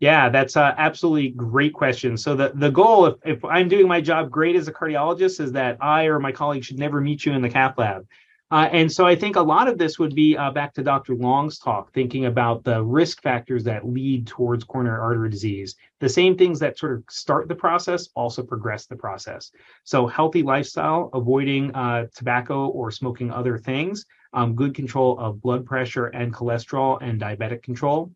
[0.00, 2.16] Yeah, that's a absolutely great question.
[2.16, 5.52] So the, the goal, if, if I'm doing my job great as a cardiologist, is
[5.52, 8.06] that I or my colleague should never meet you in the cath lab.
[8.52, 11.14] Uh, and so I think a lot of this would be uh, back to Dr.
[11.14, 15.76] Long's talk, thinking about the risk factors that lead towards coronary artery disease.
[16.00, 19.52] The same things that sort of start the process also progress the process.
[19.84, 25.64] So healthy lifestyle, avoiding uh, tobacco or smoking other things, um, good control of blood
[25.64, 28.10] pressure and cholesterol and diabetic control,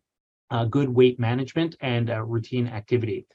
[0.51, 3.25] uh, good weight management and uh, routine activity.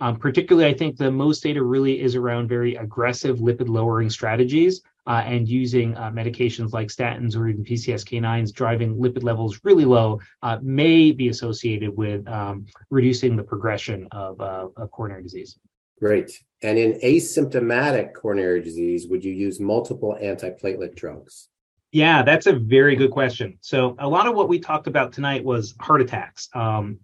[0.00, 4.80] Um, particularly, I think the most data really is around very aggressive lipid lowering strategies
[5.08, 10.20] uh, and using uh, medications like statins or even PCSK9s, driving lipid levels really low,
[10.42, 15.58] uh, may be associated with um, reducing the progression of, uh, of coronary disease.
[15.98, 16.38] Great.
[16.62, 21.48] And in asymptomatic coronary disease, would you use multiple antiplatelet drugs?
[21.90, 23.58] Yeah, that's a very good question.
[23.62, 26.50] So, a lot of what we talked about tonight was heart attacks.
[26.54, 26.98] Um,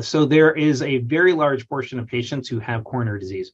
[0.00, 3.52] so, there is a very large portion of patients who have coronary disease.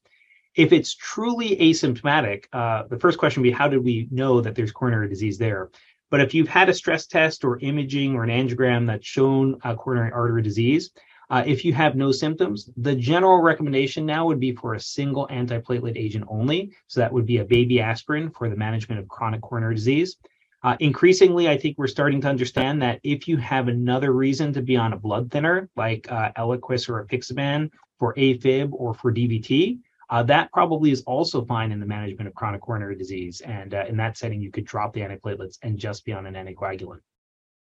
[0.55, 4.55] If it's truly asymptomatic, uh, the first question would be how did we know that
[4.55, 5.70] there's coronary disease there?
[6.11, 10.11] But if you've had a stress test or imaging or an angiogram that's shown coronary
[10.11, 10.90] artery disease,
[11.30, 15.28] uh, if you have no symptoms, the general recommendation now would be for a single
[15.28, 16.72] antiplatelet agent only.
[16.88, 20.16] So that would be a baby aspirin for the management of chronic coronary disease.
[20.64, 24.62] Uh, increasingly, I think we're starting to understand that if you have another reason to
[24.62, 29.78] be on a blood thinner, like uh, Eliquis or apixaban for AFib or for DVT,
[30.11, 33.40] uh, that probably is also fine in the management of chronic coronary disease.
[33.40, 36.34] And uh, in that setting, you could drop the antiplatelets and just be on an
[36.34, 37.00] anticoagulant.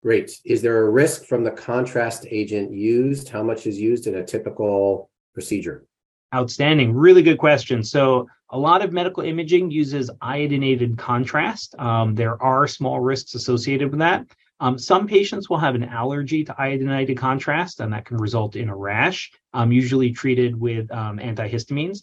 [0.01, 0.39] Great.
[0.45, 3.29] Is there a risk from the contrast agent used?
[3.29, 5.85] How much is used in a typical procedure?
[6.33, 6.93] Outstanding.
[6.93, 7.83] Really good question.
[7.83, 11.75] So, A lot of medical imaging uses iodinated contrast.
[11.77, 14.25] Um, there are small risks associated with that.
[14.59, 18.69] Um, some patients will have an allergy to iodinated contrast, and that can result in
[18.69, 21.99] a rash, um, usually treated with um, antihistamines.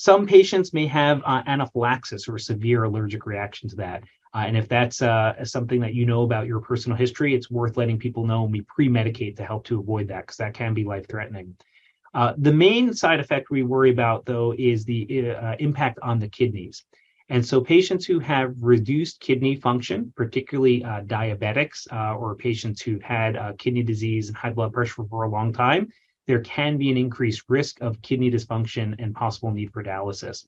[0.00, 4.02] Some patients may have uh, anaphylaxis or severe allergic reaction to that.
[4.34, 7.76] Uh, and if that's uh, something that you know about your personal history, it's worth
[7.76, 11.54] letting people know we pre-medicate to help to avoid that because that can be life-threatening.
[12.14, 16.28] Uh, the main side effect we worry about, though, is the uh, impact on the
[16.30, 16.84] kidneys.
[17.28, 23.02] And so, patients who have reduced kidney function, particularly uh, diabetics uh, or patients who've
[23.02, 25.92] had uh, kidney disease and high blood pressure for a long time,
[26.30, 30.46] there can be an increased risk of kidney dysfunction and possible need for dialysis.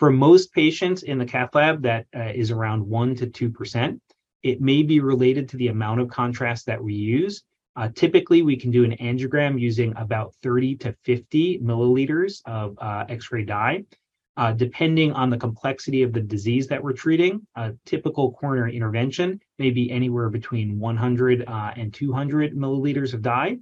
[0.00, 4.00] For most patients in the cath lab, that uh, is around 1% to 2%.
[4.42, 7.44] It may be related to the amount of contrast that we use.
[7.76, 13.04] Uh, typically, we can do an angiogram using about 30 to 50 milliliters of uh,
[13.08, 13.84] X ray dye.
[14.36, 19.40] Uh, depending on the complexity of the disease that we're treating, a typical coronary intervention
[19.60, 23.56] may be anywhere between 100 uh, and 200 milliliters of dye.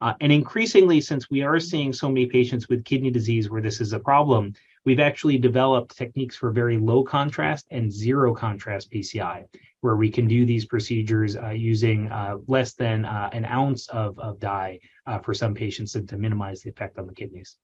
[0.00, 3.80] Uh, and increasingly, since we are seeing so many patients with kidney disease where this
[3.80, 9.44] is a problem, we've actually developed techniques for very low contrast and zero contrast PCI,
[9.80, 14.18] where we can do these procedures uh, using uh, less than uh, an ounce of,
[14.20, 17.56] of dye uh, for some patients to, to minimize the effect on the kidneys.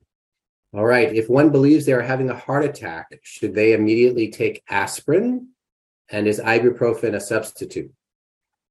[0.74, 1.14] All right.
[1.14, 5.50] If one believes they are having a heart attack, should they immediately take aspirin?
[6.10, 7.92] And is ibuprofen a substitute?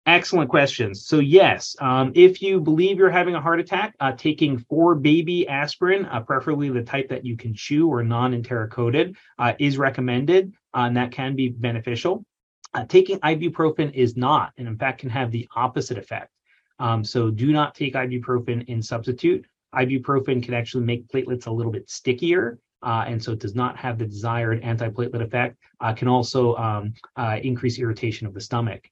[0.05, 1.05] Excellent questions.
[1.05, 5.47] So, yes, um, if you believe you're having a heart attack, uh, taking four baby
[5.47, 10.53] aspirin, uh, preferably the type that you can chew or non enterocoded, uh, is recommended,
[10.73, 12.25] uh, and that can be beneficial.
[12.73, 16.31] Uh, taking ibuprofen is not, and in fact, can have the opposite effect.
[16.79, 21.71] Um, so, do not take ibuprofen in substitute ibuprofen can actually make platelets a little
[21.71, 22.59] bit stickier.
[22.81, 26.93] Uh, and so it does not have the desired antiplatelet effect, uh, can also um,
[27.15, 28.89] uh, increase irritation of the stomach.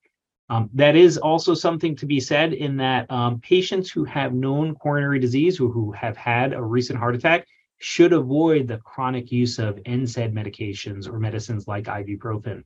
[0.52, 4.76] Um, that is also something to be said in that um, patients who have known
[4.76, 7.47] coronary disease or who have had a recent heart attack
[7.78, 12.66] should avoid the chronic use of NSAID medications or medicines like ibuprofen.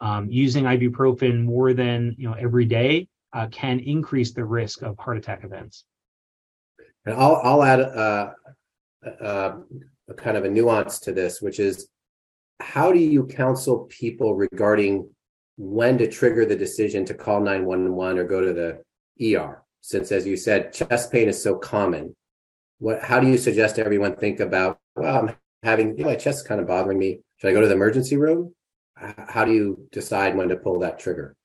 [0.00, 4.98] Um, using ibuprofen more than you know every day uh, can increase the risk of
[4.98, 5.84] heart attack events.
[7.04, 8.32] And I'll, I'll add uh,
[9.20, 9.56] uh,
[10.08, 11.86] a kind of a nuance to this, which is
[12.60, 15.10] how do you counsel people regarding
[15.56, 19.62] when to trigger the decision to call 911 or go to the ER?
[19.80, 22.14] Since, as you said, chest pain is so common.
[22.78, 23.02] What?
[23.02, 24.78] How do you suggest everyone think about?
[24.96, 27.20] Well, I'm having you know, my chest kind of bothering me.
[27.36, 28.54] Should I go to the emergency room?
[28.96, 31.36] How do you decide when to pull that trigger?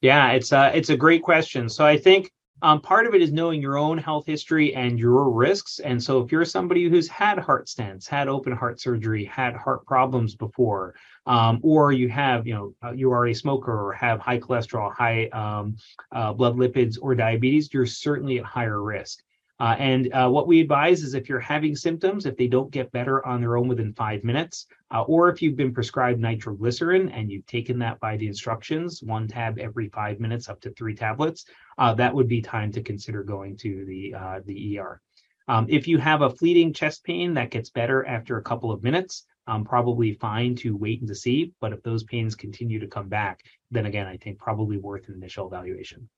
[0.00, 1.68] Yeah, it's a it's a great question.
[1.68, 2.30] So I think
[2.62, 5.80] um, part of it is knowing your own health history and your risks.
[5.80, 9.84] And so, if you're somebody who's had heart stents, had open heart surgery, had heart
[9.86, 10.94] problems before,
[11.26, 14.92] um, or you have, you know, uh, you are a smoker or have high cholesterol,
[14.94, 15.76] high um,
[16.12, 19.22] uh, blood lipids, or diabetes, you're certainly at higher risk.
[19.60, 22.90] Uh, and uh, what we advise is if you're having symptoms, if they don't get
[22.90, 27.30] better on their own within five minutes, uh, or if you've been prescribed nitroglycerin and
[27.30, 31.44] you've taken that by the instructions, one tab every five minutes, up to three tablets,
[31.78, 35.00] uh, that would be time to consider going to the uh, the ER.
[35.46, 38.82] Um, if you have a fleeting chest pain that gets better after a couple of
[38.82, 41.52] minutes, um, probably fine to wait and to see.
[41.60, 43.40] But if those pains continue to come back,
[43.70, 46.08] then again, I think probably worth an initial evaluation.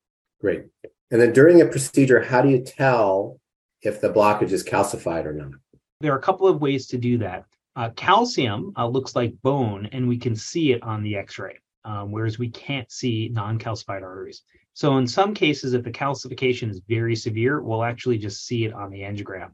[0.40, 0.64] Great.
[1.10, 3.40] And then during a procedure, how do you tell
[3.82, 5.52] if the blockage is calcified or not?
[6.00, 7.44] There are a couple of ways to do that.
[7.76, 11.58] Uh, calcium uh, looks like bone, and we can see it on the x ray,
[11.84, 14.42] um, whereas we can't see non calcified arteries.
[14.72, 18.72] So, in some cases, if the calcification is very severe, we'll actually just see it
[18.72, 19.50] on the angiogram.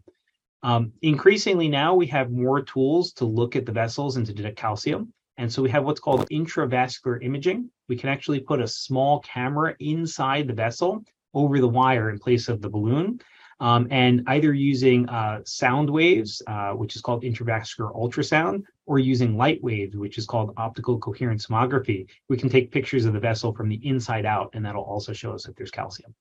[0.62, 4.57] Um, increasingly now, we have more tools to look at the vessels and to detect
[4.57, 5.12] calcium.
[5.43, 7.68] And so we have what's called intravascular imaging.
[7.88, 12.49] We can actually put a small camera inside the vessel over the wire in place
[12.49, 13.20] of the balloon.
[13.59, 19.36] Um, and either using uh, sound waves, uh, which is called intravascular ultrasound, or using
[19.36, 23.52] light waves, which is called optical coherence tomography, we can take pictures of the vessel
[23.52, 26.14] from the inside out, and that'll also show us if there's calcium.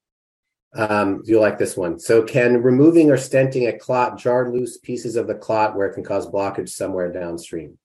[0.73, 1.99] Um, you like this one.
[1.99, 5.93] So, can removing or stenting a clot jar loose pieces of the clot where it
[5.93, 7.77] can cause blockage somewhere downstream?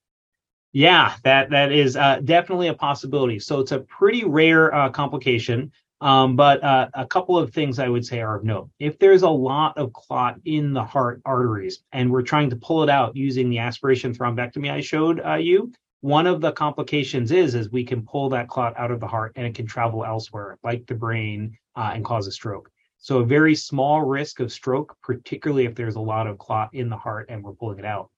[0.76, 3.38] Yeah, that that is uh, definitely a possibility.
[3.38, 5.72] So it's a pretty rare uh, complication,
[6.02, 8.68] um, but uh, a couple of things I would say are of note.
[8.78, 12.82] If there's a lot of clot in the heart arteries, and we're trying to pull
[12.82, 15.72] it out using the aspiration thrombectomy I showed uh, you,
[16.02, 19.32] one of the complications is is we can pull that clot out of the heart
[19.36, 22.70] and it can travel elsewhere, like the brain, uh, and cause a stroke.
[22.98, 26.90] So a very small risk of stroke, particularly if there's a lot of clot in
[26.90, 28.10] the heart and we're pulling it out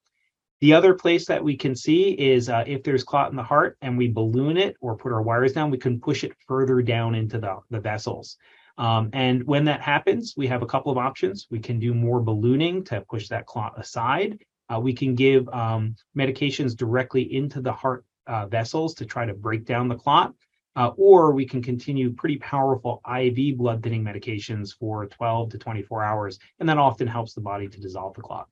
[0.61, 3.77] The other place that we can see is uh, if there's clot in the heart
[3.81, 7.15] and we balloon it or put our wires down, we can push it further down
[7.15, 8.37] into the, the vessels.
[8.77, 11.47] Um, and when that happens, we have a couple of options.
[11.51, 14.39] We can do more ballooning to push that clot aside.
[14.69, 19.35] Uh, we can give um, medications directly into the heart uh, vessels to try to
[19.35, 20.35] break down the clot.
[20.77, 26.05] Uh, or we can continue pretty powerful IV blood thinning medications for 12 to 24
[26.05, 28.49] hours, and that often helps the body to dissolve the clot.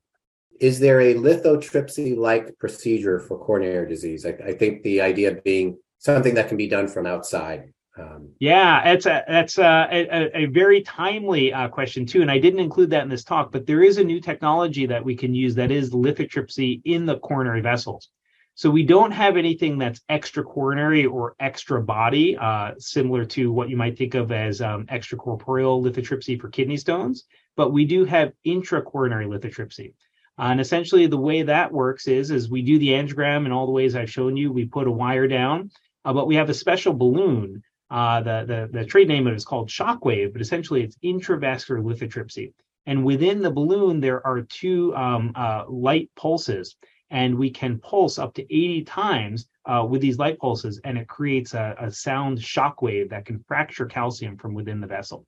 [0.60, 4.24] Is there a lithotripsy like procedure for coronary disease?
[4.26, 7.72] I, I, think the idea being something that can be done from outside.
[7.98, 12.38] Um, yeah, it's a that's a, a, a very timely uh, question too, and I
[12.38, 13.52] didn't include that in this talk.
[13.52, 17.18] But there is a new technology that we can use that is lithotripsy in the
[17.18, 18.10] coronary vessels.
[18.54, 23.68] So we don't have anything that's extra coronary or extra body, uh, similar to what
[23.68, 27.24] you might think of as um, extracorporeal lithotripsy for kidney stones,
[27.54, 29.92] but we do have intracoronary lithotripsy.
[30.38, 33.66] Uh, and essentially, the way that works is, is we do the angiogram in all
[33.66, 34.52] the ways I've shown you.
[34.52, 35.70] We put a wire down,
[36.04, 37.62] uh, but we have a special balloon.
[37.90, 41.82] Uh, the, the, the trade name of it is called Shockwave, but essentially it's intravascular
[41.82, 42.52] lithotripsy.
[42.84, 46.76] And within the balloon, there are two um, uh, light pulses,
[47.10, 51.08] and we can pulse up to 80 times uh, with these light pulses, and it
[51.08, 55.26] creates a, a sound shockwave that can fracture calcium from within the vessel.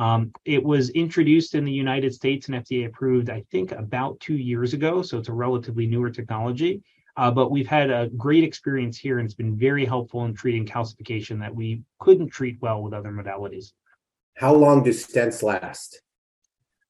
[0.00, 4.36] Um, it was introduced in the United States and FDA approved, I think, about two
[4.36, 5.02] years ago.
[5.02, 6.82] So it's a relatively newer technology.
[7.18, 10.64] Uh, but we've had a great experience here, and it's been very helpful in treating
[10.64, 13.72] calcification that we couldn't treat well with other modalities.
[14.38, 16.00] How long do stents last?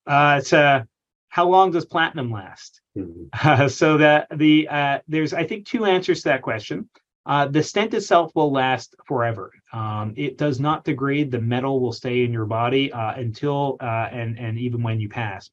[0.06, 0.84] Uh, it's uh,
[1.30, 2.80] how long does platinum last?
[2.96, 3.24] Mm-hmm.
[3.32, 6.88] Uh, so that the uh, there's I think two answers to that question.
[7.30, 9.52] Uh, the stent itself will last forever.
[9.72, 11.30] Um, it does not degrade.
[11.30, 15.08] The metal will stay in your body uh, until uh, and and even when you
[15.08, 15.48] pass.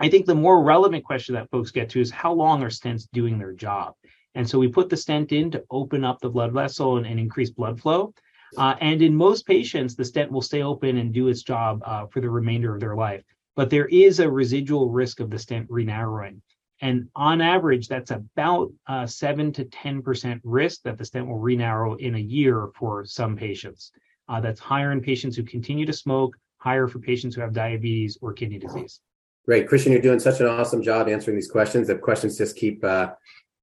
[0.00, 3.06] I think the more relevant question that folks get to is how long are stents
[3.12, 3.94] doing their job?
[4.34, 7.20] And so we put the stent in to open up the blood vessel and, and
[7.20, 8.12] increase blood flow.
[8.58, 12.06] Uh, and in most patients, the stent will stay open and do its job uh,
[12.06, 13.22] for the remainder of their life.
[13.54, 16.40] But there is a residual risk of the stent renarrowing.
[16.82, 21.98] And on average, that's about uh, 7 to 10% risk that the stent will renarrow
[21.98, 23.92] in a year for some patients.
[24.28, 28.18] Uh, that's higher in patients who continue to smoke, higher for patients who have diabetes
[28.20, 29.00] or kidney disease.
[29.46, 29.68] Great.
[29.68, 31.86] Krishan, you're doing such an awesome job answering these questions.
[31.86, 33.10] The questions just keep uh,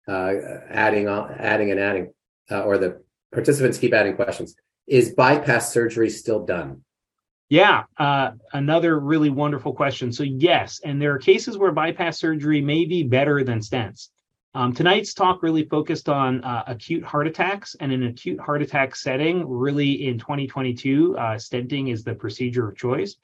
[0.08, 0.34] uh
[0.70, 2.14] adding, adding and adding,
[2.50, 3.02] uh, or the
[3.34, 4.56] participants keep adding questions.
[4.88, 6.84] Is bypass surgery still done?
[7.50, 10.12] Yeah, uh, another really wonderful question.
[10.12, 14.10] So, yes, and there are cases where bypass surgery may be better than stents.
[14.54, 18.96] Um, tonight's talk really focused on uh, acute heart attacks, and in acute heart attack
[18.96, 23.16] setting, really in 2022, uh, stenting is the procedure of choice.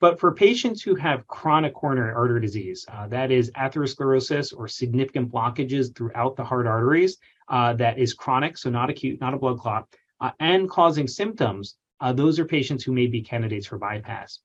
[0.00, 5.32] But for patients who have chronic coronary artery disease, uh, that is atherosclerosis or significant
[5.32, 7.18] blockages throughout the heart arteries,
[7.48, 9.88] uh, that is chronic, so not acute, not a blood clot,
[10.20, 14.40] uh, and causing symptoms, uh, those are patients who may be candidates for bypass.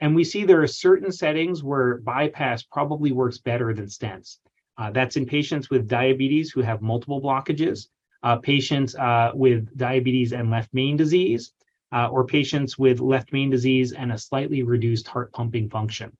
[0.00, 4.38] And we see there are certain settings where bypass probably works better than stents.
[4.78, 7.88] Uh, that's in patients with diabetes who have multiple blockages,
[8.22, 11.52] uh, patients uh, with diabetes and left main disease,
[11.92, 16.10] uh, or patients with left main disease and a slightly reduced heart pumping function.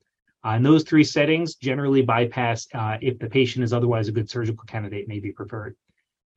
[0.44, 2.68] Uh, in those three settings, generally bypass,
[3.00, 5.74] if the patient is otherwise a good surgical candidate, may be preferred.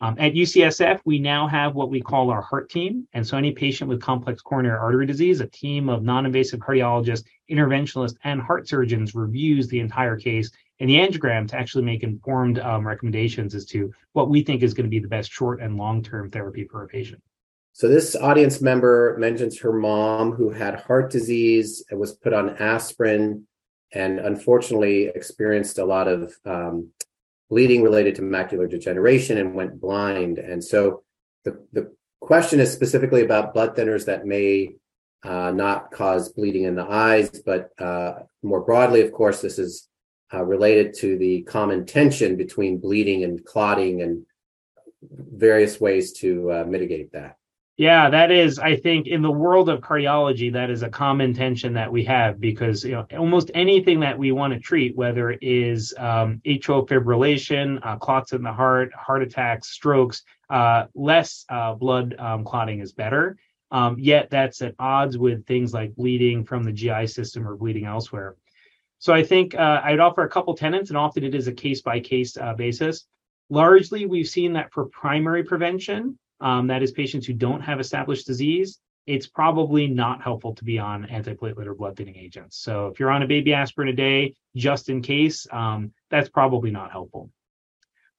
[0.01, 3.07] Um, at UCSF, we now have what we call our heart team.
[3.13, 8.17] And so any patient with complex coronary artery disease, a team of non-invasive cardiologists, interventionalists,
[8.23, 12.85] and heart surgeons reviews the entire case and the angiogram to actually make informed um,
[12.85, 16.29] recommendations as to what we think is going to be the best short and long-term
[16.29, 17.21] therapy for a patient.
[17.71, 22.57] So this audience member mentions her mom who had heart disease and was put on
[22.57, 23.47] aspirin
[23.93, 26.89] and unfortunately experienced a lot of um,
[27.49, 30.39] bleeding related to macular degeneration and went blind.
[30.39, 31.03] And so
[31.43, 34.75] the, the question is specifically about blood thinners that may
[35.23, 38.13] uh, not cause bleeding in the eyes, but uh,
[38.43, 39.87] more broadly, of course, this is
[40.33, 44.25] uh, related to the common tension between bleeding and clotting and
[45.11, 47.37] various ways to uh, mitigate that.
[47.77, 51.73] Yeah, that is, I think, in the world of cardiology, that is a common tension
[51.73, 55.39] that we have because you know almost anything that we want to treat, whether it
[55.41, 61.73] is um, atrial fibrillation, uh, clots in the heart, heart attacks, strokes, uh, less uh,
[61.73, 63.37] blood um, clotting is better.
[63.71, 67.85] Um, yet that's at odds with things like bleeding from the GI system or bleeding
[67.85, 68.37] elsewhere.
[68.99, 71.81] So I think uh, I'd offer a couple tenants, and often it is a case
[71.81, 73.05] by case basis.
[73.49, 78.27] Largely, we've seen that for primary prevention, um, that is patients who don't have established
[78.27, 82.57] disease, it's probably not helpful to be on antiplatelet or blood thinning agents.
[82.57, 86.69] So if you're on a baby aspirin a day, just in case, um, that's probably
[86.69, 87.31] not helpful.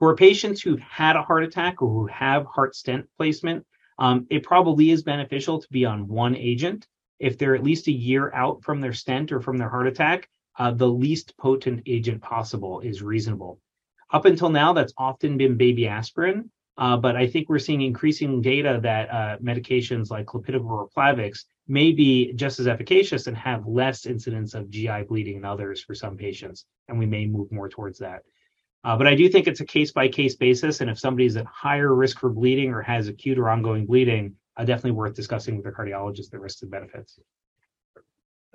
[0.00, 3.64] For patients who've had a heart attack or who have heart stent placement,
[3.98, 6.86] um, it probably is beneficial to be on one agent.
[7.20, 10.28] If they're at least a year out from their stent or from their heart attack,
[10.58, 13.60] uh, the least potent agent possible is reasonable.
[14.12, 18.42] Up until now, that's often been baby aspirin, uh, but I think we're seeing increasing
[18.42, 23.66] data that uh, medications like clopidogrel or Plavix may be just as efficacious and have
[23.66, 27.68] less incidence of GI bleeding than others for some patients, and we may move more
[27.68, 28.22] towards that.
[28.84, 30.80] Uh, but I do think it's a case by case basis.
[30.80, 34.64] And if somebody's at higher risk for bleeding or has acute or ongoing bleeding, uh,
[34.64, 37.18] definitely worth discussing with their cardiologist the risks and benefits.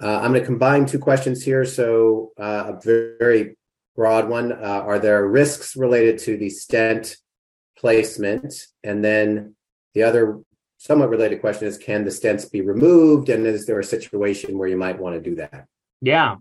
[0.01, 1.65] Uh, I'm going to combine two questions here.
[1.65, 3.57] So, uh, a very,
[3.93, 7.17] broad one Are there risks related to the stent
[7.81, 8.67] placement?
[8.83, 9.55] And then
[9.93, 10.39] the other
[10.77, 13.29] somewhat related question is Can the stents be removed?
[13.29, 15.65] And is there a situation where you might want to do that?
[16.01, 16.37] Yeah.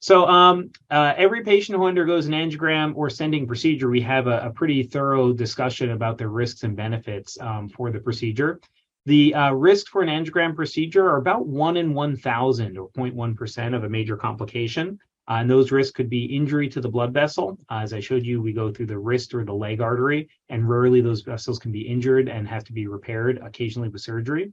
[0.00, 4.40] So um, uh, every patient who undergoes an angiogram or sending procedure, we have a,
[4.40, 8.60] a pretty thorough discussion about the risks and benefits um, for the procedure.
[9.06, 13.84] The uh, risks for an angiogram procedure are about one in 1,000 or 0.1% of
[13.84, 14.98] a major complication.
[15.28, 17.58] Uh, and those risks could be injury to the blood vessel.
[17.70, 20.68] Uh, as I showed you, we go through the wrist or the leg artery, and
[20.68, 24.52] rarely those vessels can be injured and have to be repaired, occasionally with surgery.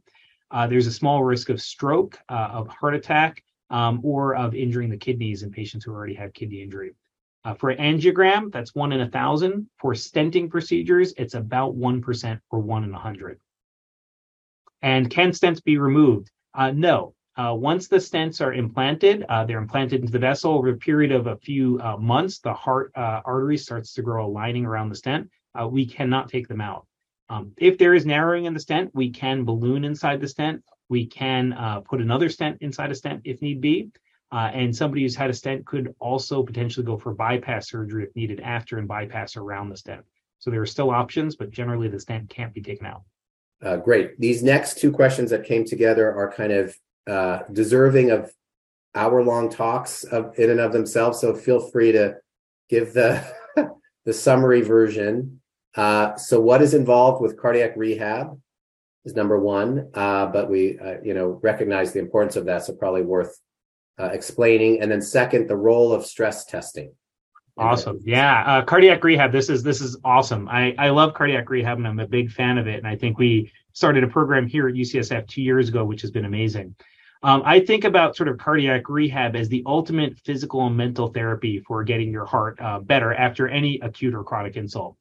[0.49, 4.89] Uh, there's a small risk of stroke, uh, of heart attack, um, or of injuring
[4.89, 6.91] the kidneys in patients who already have kidney injury.
[7.43, 9.68] Uh, for angiogram, that's one in a thousand.
[9.77, 13.39] For stenting procedures, it's about 1% or one in a hundred.
[14.81, 16.30] And can stents be removed?
[16.53, 17.15] Uh, no.
[17.38, 21.12] Uh, once the stents are implanted, uh, they're implanted into the vessel over a period
[21.12, 22.40] of a few uh, months.
[22.40, 25.30] The heart uh, artery starts to grow a lining around the stent.
[25.70, 26.88] we cannot take them out.
[27.30, 31.06] Um, if there is narrowing in the stent, we can balloon inside the stent we
[31.06, 33.90] can uh, put another stent inside a stent if need be.
[34.30, 38.14] Uh, and somebody who's had a stent could also potentially go for bypass surgery if
[38.16, 40.02] needed after and bypass around the stent.
[40.40, 43.03] So there are still options, but generally the stent can't be taken out.
[43.64, 44.20] Uh, great.
[44.20, 48.32] These next two questions that came together are kind of uh, deserving of
[48.94, 51.19] hour long talks of, in and of themselves.
[51.19, 52.15] So feel free to
[52.69, 53.26] give the
[54.06, 55.41] the summary version.
[55.76, 58.38] Uh, so, what is involved with cardiac rehab?
[59.06, 59.90] is number one.
[59.94, 63.40] Uh, but we, uh, you know, recognize the importance of that, so probably worth
[63.99, 64.82] uh, explaining.
[64.82, 66.94] And then second, the role of stress testing.
[67.57, 67.99] Awesome.
[68.03, 68.44] Yeah.
[68.45, 69.32] Uh, cardiac rehab.
[69.32, 70.48] This is this is awesome.
[70.48, 72.78] I, I love cardiac rehab and I'm a big fan of it.
[72.78, 76.11] And I think we started a program here at UCSF two years ago, which has
[76.11, 76.73] been amazing.
[77.23, 81.60] Um, I think about sort of cardiac rehab as the ultimate physical and mental therapy
[81.60, 84.98] for getting your heart uh, better after any acute or chronic insult.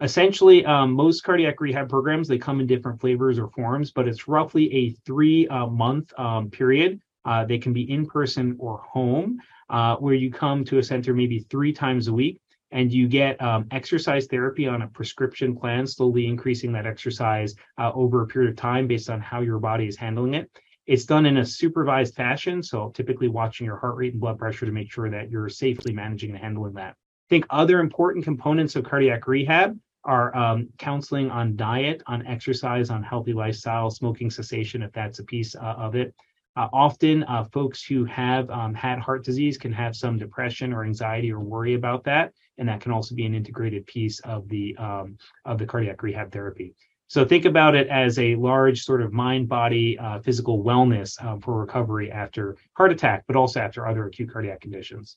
[0.00, 4.28] Essentially um, most cardiac rehab programs they come in different flavors or forms but it's
[4.28, 9.38] roughly a three uh, month um, period uh, they can be in person or home
[9.68, 12.40] uh, where you come to a center maybe three times a week
[12.70, 17.90] and you get um, exercise therapy on a prescription plan slowly increasing that exercise uh,
[17.92, 20.48] over a period of time based on how your body is handling it
[20.88, 24.66] it's done in a supervised fashion so typically watching your heart rate and blood pressure
[24.66, 28.74] to make sure that you're safely managing and handling that I think other important components
[28.74, 34.82] of cardiac rehab are um, counseling on diet, on exercise, on healthy lifestyle, smoking cessation,
[34.82, 36.14] if that's a piece uh, of it.
[36.56, 40.84] Uh, often, uh, folks who have um, had heart disease can have some depression or
[40.84, 44.74] anxiety or worry about that, and that can also be an integrated piece of the
[44.78, 46.74] um, of the cardiac rehab therapy.
[47.08, 51.58] So think about it as a large sort of mind-body uh, physical wellness uh, for
[51.58, 55.16] recovery after heart attack, but also after other acute cardiac conditions.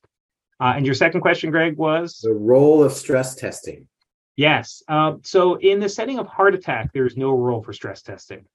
[0.61, 3.87] Uh, and your second question, Greg, was the role of stress testing.
[4.37, 4.81] Yes.
[4.87, 8.45] Uh, so in the setting of heart attack, there's no role for stress testing.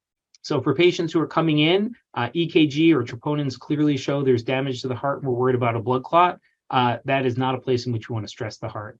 [0.41, 4.81] So for patients who are coming in, uh, EKG or troponins clearly show there's damage
[4.83, 6.39] to the heart and we're worried about a blood clot.
[6.71, 8.99] Uh, that is not a place in which we want to stress the heart.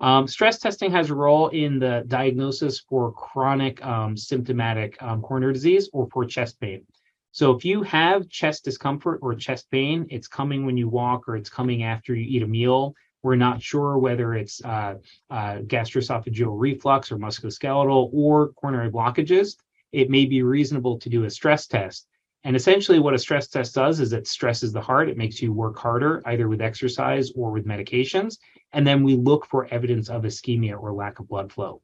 [0.00, 5.52] Um, stress testing has a role in the diagnosis for chronic um, symptomatic um, coronary
[5.52, 6.86] disease or for chest pain.
[7.32, 11.36] So if you have chest discomfort or chest pain, it's coming when you walk or
[11.36, 12.94] it's coming after you eat a meal.
[13.22, 14.94] We're not sure whether it's uh,
[15.28, 19.56] uh, gastroesophageal reflux or musculoskeletal or coronary blockages.
[19.92, 22.08] It may be reasonable to do a stress test.
[22.44, 25.10] And essentially, what a stress test does is it stresses the heart.
[25.10, 28.38] It makes you work harder, either with exercise or with medications.
[28.72, 31.82] And then we look for evidence of ischemia or lack of blood flow.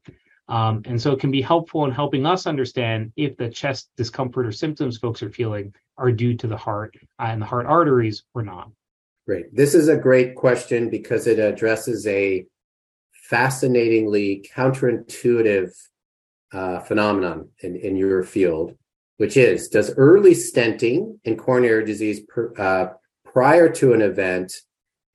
[0.49, 4.47] Um, and so it can be helpful in helping us understand if the chest discomfort
[4.47, 8.23] or symptoms folks are feeling are due to the heart uh, and the heart arteries
[8.33, 8.71] or not.
[9.27, 9.55] Great.
[9.55, 12.47] This is a great question because it addresses a
[13.29, 15.73] fascinatingly counterintuitive
[16.53, 18.77] uh, phenomenon in, in your field,
[19.19, 22.93] which is Does early stenting in coronary disease per, uh,
[23.25, 24.53] prior to an event,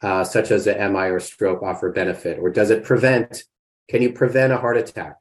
[0.02, 3.44] uh, such as an MI or stroke, offer benefit, or does it prevent
[3.90, 5.18] can you prevent a heart attack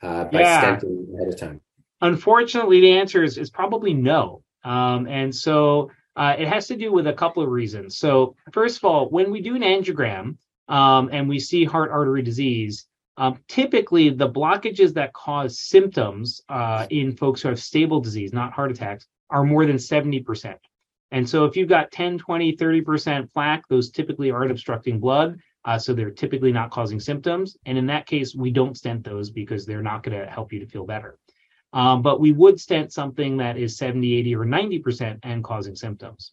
[0.00, 0.62] uh, by yeah.
[0.62, 1.60] stenting ahead of time?
[2.00, 4.42] Unfortunately, the answer is, is probably no.
[4.62, 7.98] Um, and so uh, it has to do with a couple of reasons.
[7.98, 10.36] So, first of all, when we do an angiogram
[10.68, 12.86] um, and we see heart artery disease,
[13.16, 18.52] um, typically the blockages that cause symptoms uh, in folks who have stable disease, not
[18.52, 20.56] heart attacks, are more than 70%.
[21.12, 25.38] And so if you've got 10, 20, 30% plaque, those typically aren't obstructing blood.
[25.64, 27.56] Uh, so they're typically not causing symptoms.
[27.66, 30.60] And in that case, we don't stent those because they're not going to help you
[30.60, 31.18] to feel better.
[31.72, 36.30] Um, but we would stent something that is 70, 80, or 90% and causing symptoms.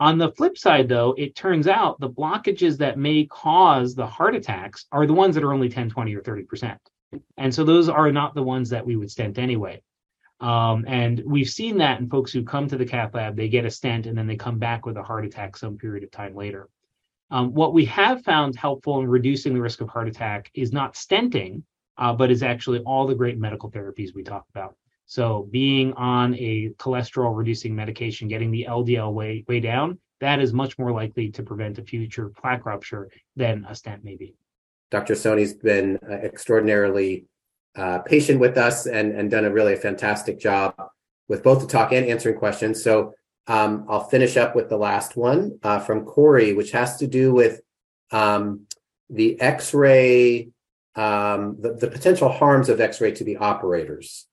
[0.00, 4.34] On the flip side, though, it turns out the blockages that may cause the heart
[4.34, 6.78] attacks are the ones that are only 10, 20, or 30%.
[7.36, 9.82] And so those are not the ones that we would stent anyway.
[10.40, 13.66] Um, and we've seen that in folks who come to the cath lab, they get
[13.66, 16.34] a stent and then they come back with a heart attack some period of time
[16.34, 16.70] later.
[17.30, 20.94] Um, what we have found helpful in reducing the risk of heart attack is not
[20.94, 21.62] stenting,
[21.98, 24.76] uh, but is actually all the great medical therapies we talk about.
[25.10, 30.52] So being on a cholesterol reducing medication, getting the LDL way, way down, that is
[30.52, 34.36] much more likely to prevent a future plaque rupture than a stent may be.
[34.92, 35.16] Dr.
[35.16, 37.24] Soni's been uh, extraordinarily
[37.74, 40.76] uh, patient with us and, and done a really fantastic job
[41.26, 42.80] with both the talk and answering questions.
[42.80, 43.12] So
[43.48, 47.34] um, I'll finish up with the last one uh, from Corey, which has to do
[47.34, 47.62] with
[48.12, 48.68] um,
[49.08, 50.50] the X-ray
[50.94, 54.28] um, the, the potential harms of X-ray to the operators.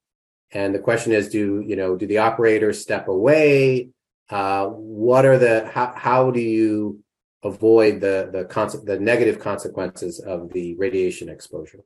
[0.52, 3.90] And the question is, do you know, do the operators step away?
[4.30, 7.03] Uh, what are the how, how do you
[7.44, 11.84] avoid the the the negative consequences of the radiation exposure?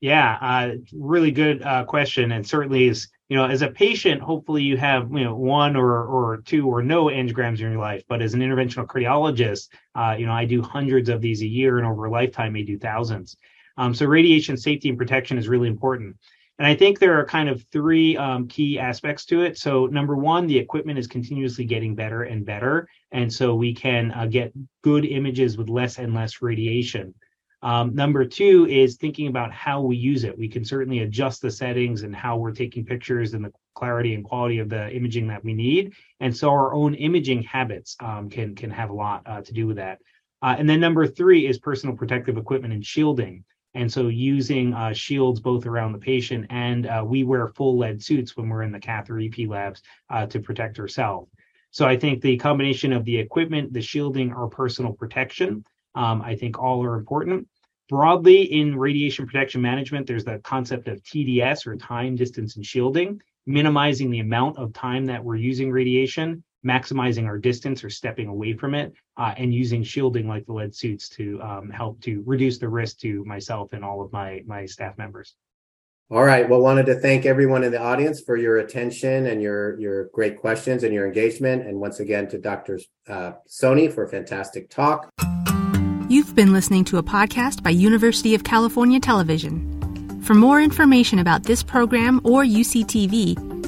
[0.00, 4.62] Yeah, uh, really good uh, question, and certainly is you know as a patient, hopefully
[4.62, 8.02] you have you know one or or two or no angiograms in your life.
[8.08, 11.78] But as an interventional cardiologist, uh, you know I do hundreds of these a year,
[11.78, 13.36] and over a lifetime, I do thousands.
[13.78, 16.16] Um, so radiation safety and protection is really important.
[16.58, 19.58] And I think there are kind of three um, key aspects to it.
[19.58, 22.88] So, number one, the equipment is continuously getting better and better.
[23.12, 24.52] And so we can uh, get
[24.82, 27.14] good images with less and less radiation.
[27.62, 30.38] Um, number two is thinking about how we use it.
[30.38, 34.24] We can certainly adjust the settings and how we're taking pictures and the clarity and
[34.24, 35.92] quality of the imaging that we need.
[36.20, 39.66] And so our own imaging habits um, can, can have a lot uh, to do
[39.66, 39.98] with that.
[40.42, 43.44] Uh, and then number three is personal protective equipment and shielding.
[43.76, 48.02] And so using uh, shields both around the patient and uh, we wear full lead
[48.02, 51.30] suits when we're in the cath or EP labs uh, to protect ourselves.
[51.70, 55.62] So I think the combination of the equipment, the shielding, or personal protection,
[55.94, 57.46] um, I think all are important.
[57.90, 63.20] Broadly in radiation protection management, there's the concept of TDS or time, distance, and shielding,
[63.44, 68.54] minimizing the amount of time that we're using radiation maximizing our distance or stepping away
[68.54, 72.58] from it, uh, and using shielding like the lead suits to um, help to reduce
[72.58, 75.34] the risk to myself and all of my my staff members.
[76.08, 76.48] All right.
[76.48, 80.38] Well, wanted to thank everyone in the audience for your attention and your your great
[80.38, 82.78] questions and your engagement, and once again to Dr.
[83.08, 85.10] Uh, Soni for a fantastic talk.
[86.08, 90.22] You've been listening to a podcast by University of California Television.
[90.22, 93.55] For more information about this program or UCTV,